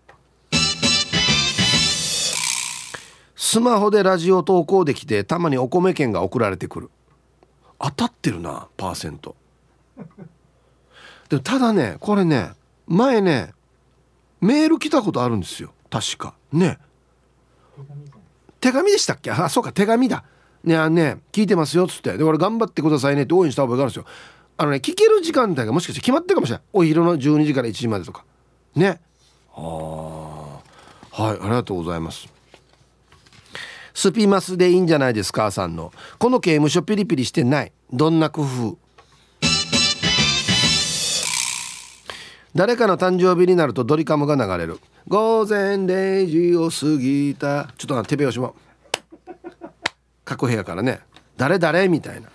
[3.35, 6.89] スマホでラジオ投稿できてたまにお米券が送られてくる。
[7.79, 9.35] 当たってるなパーセント。
[11.29, 12.51] でもただねこれね
[12.87, 13.53] 前ね
[14.39, 15.73] メール来たことあるんですよ。
[15.89, 16.35] 確か。
[16.53, 16.77] ね。
[18.61, 19.31] 手紙でしたっけ？
[19.31, 20.23] あそうか手紙だ。
[20.63, 22.17] ねあね聞いてますよっつって。
[22.17, 24.05] で俺頑張ってくださいねって応援した覚えがあるんですよ。
[24.57, 26.65] あのね聞ける時間帯がもしかして決まってるかもしれない。
[26.71, 28.23] お昼の12時から1時までとか。
[28.75, 29.01] ね。
[29.53, 30.61] あは
[31.17, 32.33] いありがとうございます。
[33.95, 35.93] スピマスでいいんじゃないですかさんの。
[36.19, 37.71] この刑務所ピリピリしてない。
[37.91, 38.77] どんな工夫？
[42.53, 44.79] 誰かの誕生日になるとドリカムが流れる。
[45.07, 47.73] 午前0時を過ぎた。
[47.77, 48.55] ちょっと手拍子も。
[50.25, 50.99] 各部屋からね。
[51.37, 52.27] 誰誰みたいな。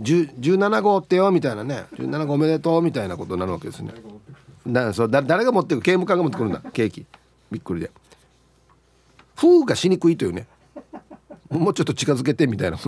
[0.00, 1.84] 17号ってよみたいなね。
[1.94, 3.92] 17号おめでとうみたいなことになるわけですね。
[4.66, 6.62] だそうだ誰が持ってくる刑務官が持ってくるんだ。
[6.72, 7.04] ケーキ。
[7.50, 7.90] びっくりで。
[9.36, 10.46] 封がしにくいというね。
[11.50, 12.78] もうちょっと近づけてみたいな。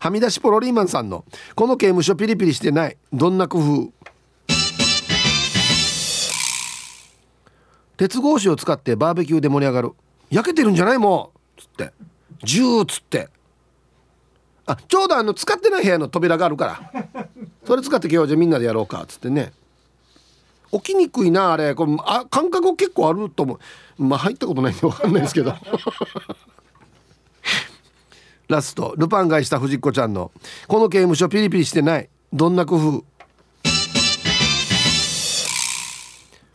[0.00, 1.24] はみ出しポロリーマンさんの
[1.56, 2.96] 「この刑務所ピリピリしてない。
[3.12, 3.92] どんな工夫」
[7.96, 9.92] 鉄格子を使ってバーベキューで盛り上がる。
[10.30, 11.60] 焼けてるんじゃないもう。
[11.60, 11.92] つって。
[12.44, 13.28] ジューつって。
[14.66, 16.92] あちょうどあの使ってない部屋の扉があるから。
[17.66, 19.02] それ使って今日じゃみんなでやろうか。
[19.02, 19.52] っつってね。
[20.72, 21.74] 起きにくいなあれ。
[21.74, 23.58] これあ感覚結構あると思う。
[24.02, 25.54] まあ入ったことないんで分かんないですけど。
[28.48, 28.94] ラスト。
[28.96, 30.30] ルパン買いした藤子ちゃんの
[30.68, 32.08] 「この刑務所ピリピリしてない。
[32.32, 33.04] どんな工夫」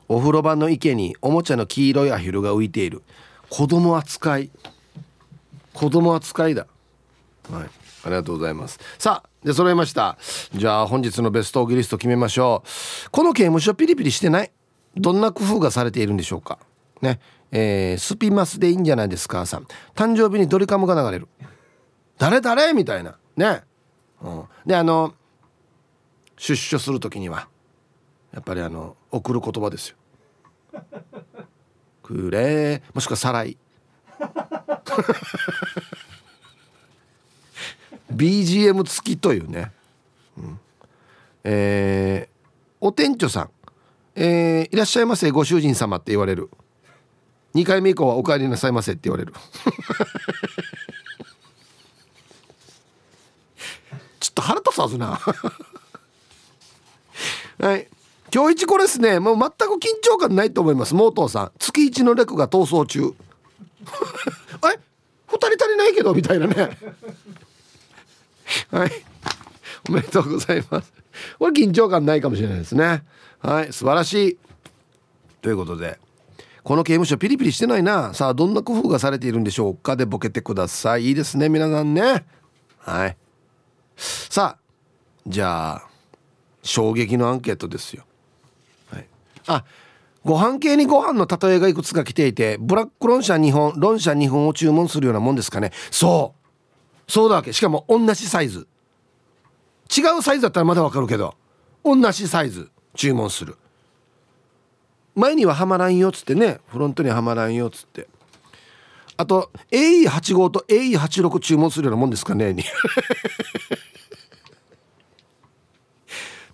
[0.09, 3.03] お風呂場の池におもちゃの黄色いアヒルが浮いている。
[3.49, 4.49] 子供扱い。
[5.73, 6.67] 子供扱いだ。
[7.51, 7.69] はい。
[8.05, 8.79] ありがとうございます。
[8.97, 10.17] さあで揃いました。
[10.53, 13.09] じゃあ本日のベストオギリスト決めましょう。
[13.11, 14.51] この刑務所ピリピリしてない？
[14.95, 16.59] どんな工夫がされているんでしょうか？
[17.01, 17.19] ね。
[17.51, 19.67] えー、スピマスでいいんじゃないですかさん。
[19.95, 21.27] 誕生日にドリカムが流れる。
[22.17, 22.73] 誰誰？
[22.73, 23.17] みたいな。
[23.35, 23.63] ね、
[24.21, 25.13] うん、であの
[26.37, 27.47] 出所する時には
[28.33, 29.97] やっぱりあの送る言葉ですよ。
[32.01, 33.57] くれもしくはさらい
[38.15, 39.71] BGM 付きというね、
[40.37, 40.59] うん、
[41.43, 42.35] えー、
[42.79, 43.49] お店長さん、
[44.15, 46.49] えー、いらっしゃいませご主人様って言われる。
[47.55, 49.33] 2回目以降はお帰りなさいませって言われる。
[54.19, 55.19] ちょっと腹立つはずな。
[57.59, 57.87] はい。
[58.33, 59.19] 今日一これですね。
[59.19, 60.95] もう全く緊張感ないと思います。
[60.95, 61.51] モートーさん。
[61.59, 63.13] 月一のレクが逃走中。
[64.73, 64.79] え？
[65.27, 66.15] 二人足りないけど？
[66.15, 66.75] みたいなね。
[68.71, 68.91] はい。
[69.89, 70.93] おめでとうございます。
[71.39, 73.03] これ緊張感ないかもしれないですね。
[73.39, 73.73] はい。
[73.73, 74.37] 素晴らしい。
[75.41, 75.99] ということで
[76.63, 78.13] この刑務所ピリピリしてないな。
[78.13, 79.95] さあどんな工夫がされているんでしょうか。
[79.95, 81.07] でボケてください。
[81.07, 82.25] いいですね皆さんね。
[82.79, 83.17] はい。
[83.97, 84.59] さあ
[85.27, 85.87] じゃあ
[86.61, 88.05] 衝撃のアンケートですよ。
[88.89, 89.07] はい。
[89.47, 89.65] あ
[90.23, 95.71] ご飯系にご飯の例えがいくつか来ていてブラックロン社2本ロン社2本を注文するようなもんですかね。
[95.91, 96.42] そう。
[97.07, 97.53] そうだわけ。
[97.53, 98.67] しかも同じサイズ。
[99.95, 101.35] 違うサイズだったらまだわかるけど
[101.83, 102.69] 同じサイズ。
[102.95, 103.57] 注文する。
[105.15, 108.07] 前にははまらんよっつってねフロントにはまらんよっつって。
[109.15, 112.55] あと AE85 と AE86 注文するようなもんですかね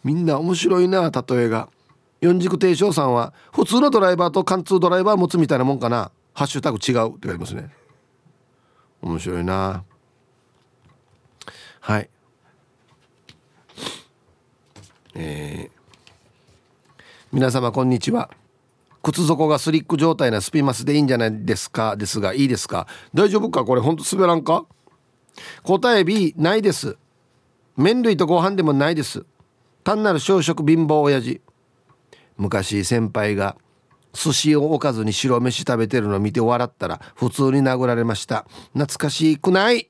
[0.04, 1.70] みんな面白いな例えが。
[2.22, 6.12] 四軸定称さんは普通のドライバーと貫通ドライバー持つみたいなもんかな。
[6.34, 7.70] ハッシュタグ違うって書いてますね。
[9.02, 9.84] 面白いな。
[11.90, 12.10] はい。
[15.16, 18.30] えー、皆様こんにちは。
[19.02, 21.96] 靴底がスリック状態なスピマスでいいんじゃないですか？
[21.96, 22.86] ですがいいですか？
[23.16, 23.66] 大丈夫か？
[23.66, 24.68] これほんと滑らんか？
[25.64, 26.96] 答え B ないです。
[27.76, 29.26] 麺類とご飯でもないです。
[29.84, 31.42] 単なる小食貧乏親父。
[32.38, 33.58] 昔先輩が
[34.14, 38.46] 寿司を置かずに白飯食べてるのを見て笑ったら普通に殴られました。
[38.74, 39.90] 懐かしくない？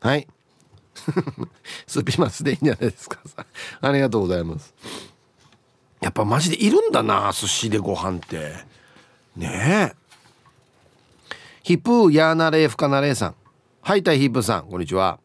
[0.00, 0.28] はい。
[1.86, 3.18] スピマスでいいんじゃないですか。
[3.80, 4.74] ありがとうございます。
[6.00, 8.52] やっぱマジでいるんだな寿司でご飯って。
[9.36, 10.04] ねえ。
[11.62, 13.34] ヒップーヤーナレーフカナレーさん。
[13.80, 15.18] はいたいヒップさんこんにちは。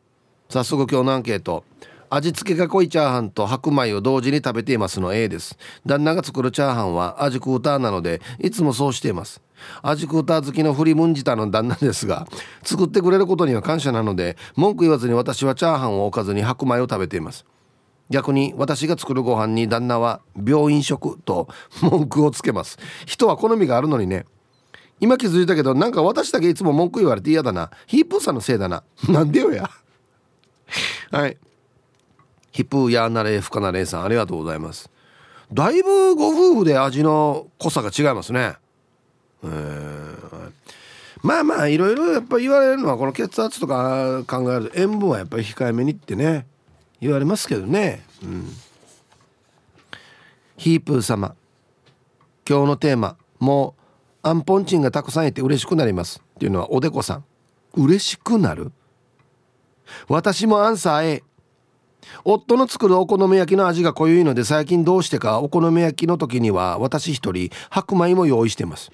[0.49, 1.63] 早速今日のアンケート。
[2.09, 5.57] 味付けが濃いチャーハンと白米を同時に食べていますの A です。
[5.85, 9.41] 旦那が作るチャーハンは味クーターなのでいつもそうしています。
[9.81, 12.27] 味クーター好きの振りムンジタの旦那ですが
[12.63, 17.45] 作ってくれることには感謝なので文句言わずに私はチャーハンを置かずに白米を食べています。
[18.09, 21.47] 逆に私が作るご飯に旦那は病院食と
[21.81, 22.77] 文句をつけます。
[23.05, 24.25] 人は好みがあるのにね。
[24.99, 27.69] 今気づいたけどなんか私だけいつも文句言われて嫌だな。
[27.87, 28.83] ヒープーさんのせいだな。
[29.07, 29.69] なんでよや。
[31.11, 31.37] はい。
[32.51, 34.89] ヒップヤーナレーフカナレーさんありがとうございます。
[35.53, 38.55] だいぶご夫婦で味の濃さが違いますね。
[39.43, 40.51] えー、
[41.21, 46.45] まあまあいろいろやっぱ言われるのはこの血圧とか考えると塩分はやっぱり控えめにってね
[46.99, 48.05] 言われますけどね。
[48.23, 48.47] うん。
[50.57, 51.35] ヒープー様。
[52.47, 53.15] 今日のテーマ。
[53.39, 56.21] もうアンポンチンがたくさんいて嬉しくなります。
[56.35, 57.23] っていうのはおでこさん。
[57.75, 58.73] 嬉しくなる？
[60.09, 61.23] 私もアンサー A
[62.23, 68.91] 夫の作るお好み焼きの味が濃ゆいので最近どうしてかお好み焼きの時には私一人白米も用意してます。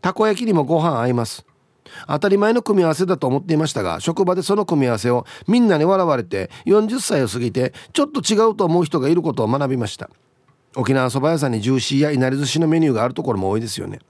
[0.00, 1.44] たこ焼きにもご飯合います。
[2.06, 10.10] 当たり前の組み合わせだと思っていましたが職場でその組み合わせをみんなに笑われて40歳を過ぎてちょっと違うと思う人がいることを学びました。
[10.76, 14.00] 沖縄そば屋さんにジューシーやいなり寿司のメニューがあるところも多いですよね。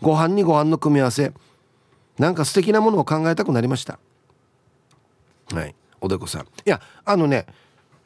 [0.00, 1.32] ご飯にご飯の組み合わせ
[2.18, 3.98] なんか素敵なものを考えたくなりました。
[5.52, 5.74] はい。
[6.00, 6.42] おでこさん。
[6.42, 7.46] いやあのね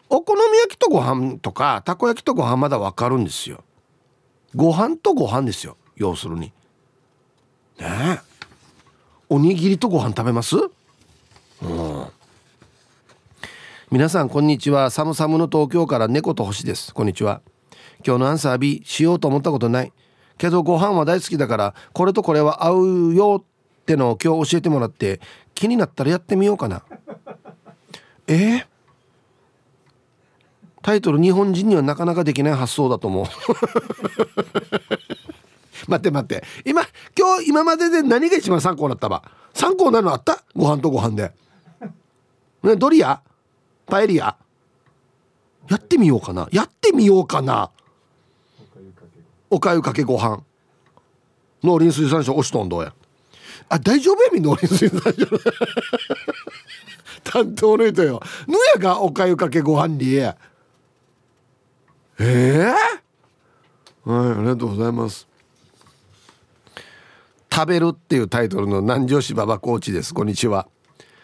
[0.08, 3.64] お好み焼きとご飯とかたこ焼きとご飯まだわかるんですよ。
[4.54, 5.76] ご飯とご飯ですよ。
[5.96, 6.52] 要するに。
[7.80, 8.20] ねえ。
[9.28, 10.56] おにぎりとご飯食べます？
[10.56, 10.60] う
[11.66, 12.06] ん。
[13.90, 14.90] 皆さんこんにちは。
[14.90, 16.94] サムサムの東京から猫と星です。
[16.94, 17.42] こんにちは。
[18.04, 19.92] 今日のアンサー B しようと思ったことない。
[20.38, 22.72] けどご飯は大好きだからこれとこれは合
[23.10, 25.20] うよってのを今日教えてもらって
[25.54, 26.82] 気になったらやってみようかな。
[28.26, 28.34] え？
[28.34, 28.66] ー、
[30.82, 33.26] タイトル日本人にはなかなかできない発想だと思う。
[35.88, 36.44] 待って待って。
[36.64, 36.82] 今
[37.16, 39.22] 今日今までで何が一番参考になったば？
[39.54, 40.42] 参考なのあった？
[40.54, 41.32] ご飯とご飯で。
[42.62, 43.20] ねドリア？
[43.86, 44.36] パエリア？
[45.68, 46.48] やってみようかな。
[46.52, 47.70] やってみようかな。
[49.50, 50.42] おかゆかけご飯。
[51.62, 52.92] 農林水産省押しとんどうや？
[53.68, 54.40] あ大丈夫やみ？
[54.40, 55.26] 農林水産省。
[57.24, 58.20] 担当の人よ。
[58.46, 60.34] ぬやがおかゆかけご飯にえ
[62.18, 65.26] えー、はいありがとうございます。
[67.52, 70.12] 食べるっていうタイトルの南城市馬場コーチです。
[70.12, 70.68] こんにちは。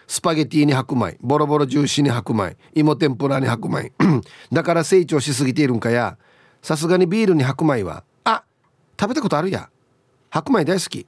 [0.06, 3.92] スパゲティに白米ボロボロジューシーに白米芋天ぷらに白米。
[4.52, 6.18] だから成長しすぎているんかや。
[6.62, 8.44] さすがにビールに白米はあ
[8.98, 9.68] 食べたことあるや。
[10.30, 11.06] 白米大好き。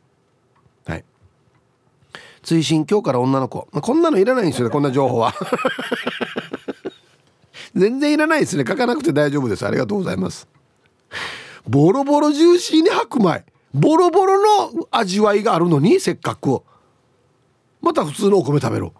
[0.86, 1.04] はい。
[2.42, 3.68] 追伸今日から女の子。
[3.72, 5.34] こんなのいらないんですよねこんな情報は。
[7.74, 8.64] 全然いらないですね。
[8.66, 9.66] 書かなくて大丈夫です。
[9.66, 10.46] ありがとうございます。
[11.66, 13.44] ボロボロジューシーに白米。
[13.74, 16.62] ボロボロの味わいがあるのにせっかく
[17.82, 18.94] また普通のお米食べろ。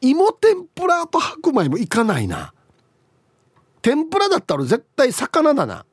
[0.00, 2.52] 芋天ぷらと白米もいかないな。
[3.80, 5.86] 天ぷらだったら絶対魚だな。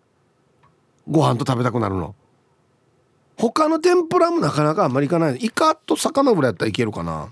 [1.07, 2.15] ご飯と食べたくなるの。
[3.38, 5.38] 他の天ぷらもなかなかあんまりいかない。
[5.38, 7.32] イカと魚ぐらいやったらいけるかな。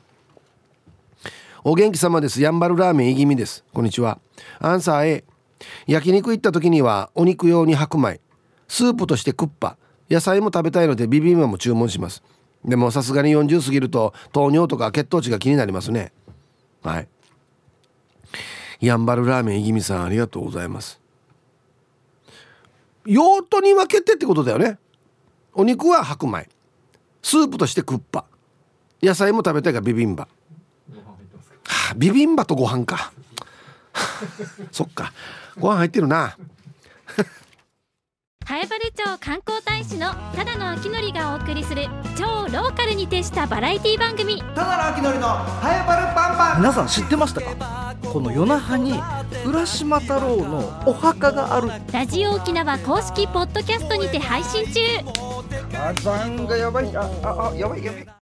[1.64, 2.41] お元気様です。
[2.41, 3.66] やんばるラーメンいぎみです。
[3.74, 4.20] こんにちは。
[4.60, 5.24] アンサー A
[5.88, 8.22] 焼肉行った時にはお肉用に白米。
[8.70, 9.76] スープとしてクッパ。
[10.09, 12.24] 野菜も食べたいのでビビンバも注文します。
[12.63, 16.13] でもさすがに40過ぎると糖尿とか血糖値が気になりますね。
[16.84, 17.07] はい。
[18.80, 20.99] やんばるラーメンいぎみさんありがとうございます。
[23.05, 24.78] 用途に分けてってことだよね。
[25.53, 26.47] お肉は白米。
[27.22, 28.26] スープとしてクッパ。
[29.01, 30.28] 野菜も食べたいからビビンバ。
[31.65, 33.11] はあ、ビビンバとご飯か。
[34.72, 35.11] そっか。
[35.57, 36.38] ご飯入ってるな。
[38.50, 41.86] 南風原町観光大使のただの秋のりがお送りする
[42.18, 44.41] 超ローカルに徹したバラエティ番組。
[44.41, 45.28] ただの秋のりの
[45.62, 46.58] 南風パンパン。
[46.58, 47.95] 皆さん知ってましたか？
[48.12, 49.00] この夜那覇に
[49.45, 51.70] 浦島太郎のお墓がある。
[51.93, 54.82] ラジオ沖縄公式ポッドキャストにて配信中。
[55.72, 56.97] 火山がやばい。
[56.97, 58.18] あああやばいやばい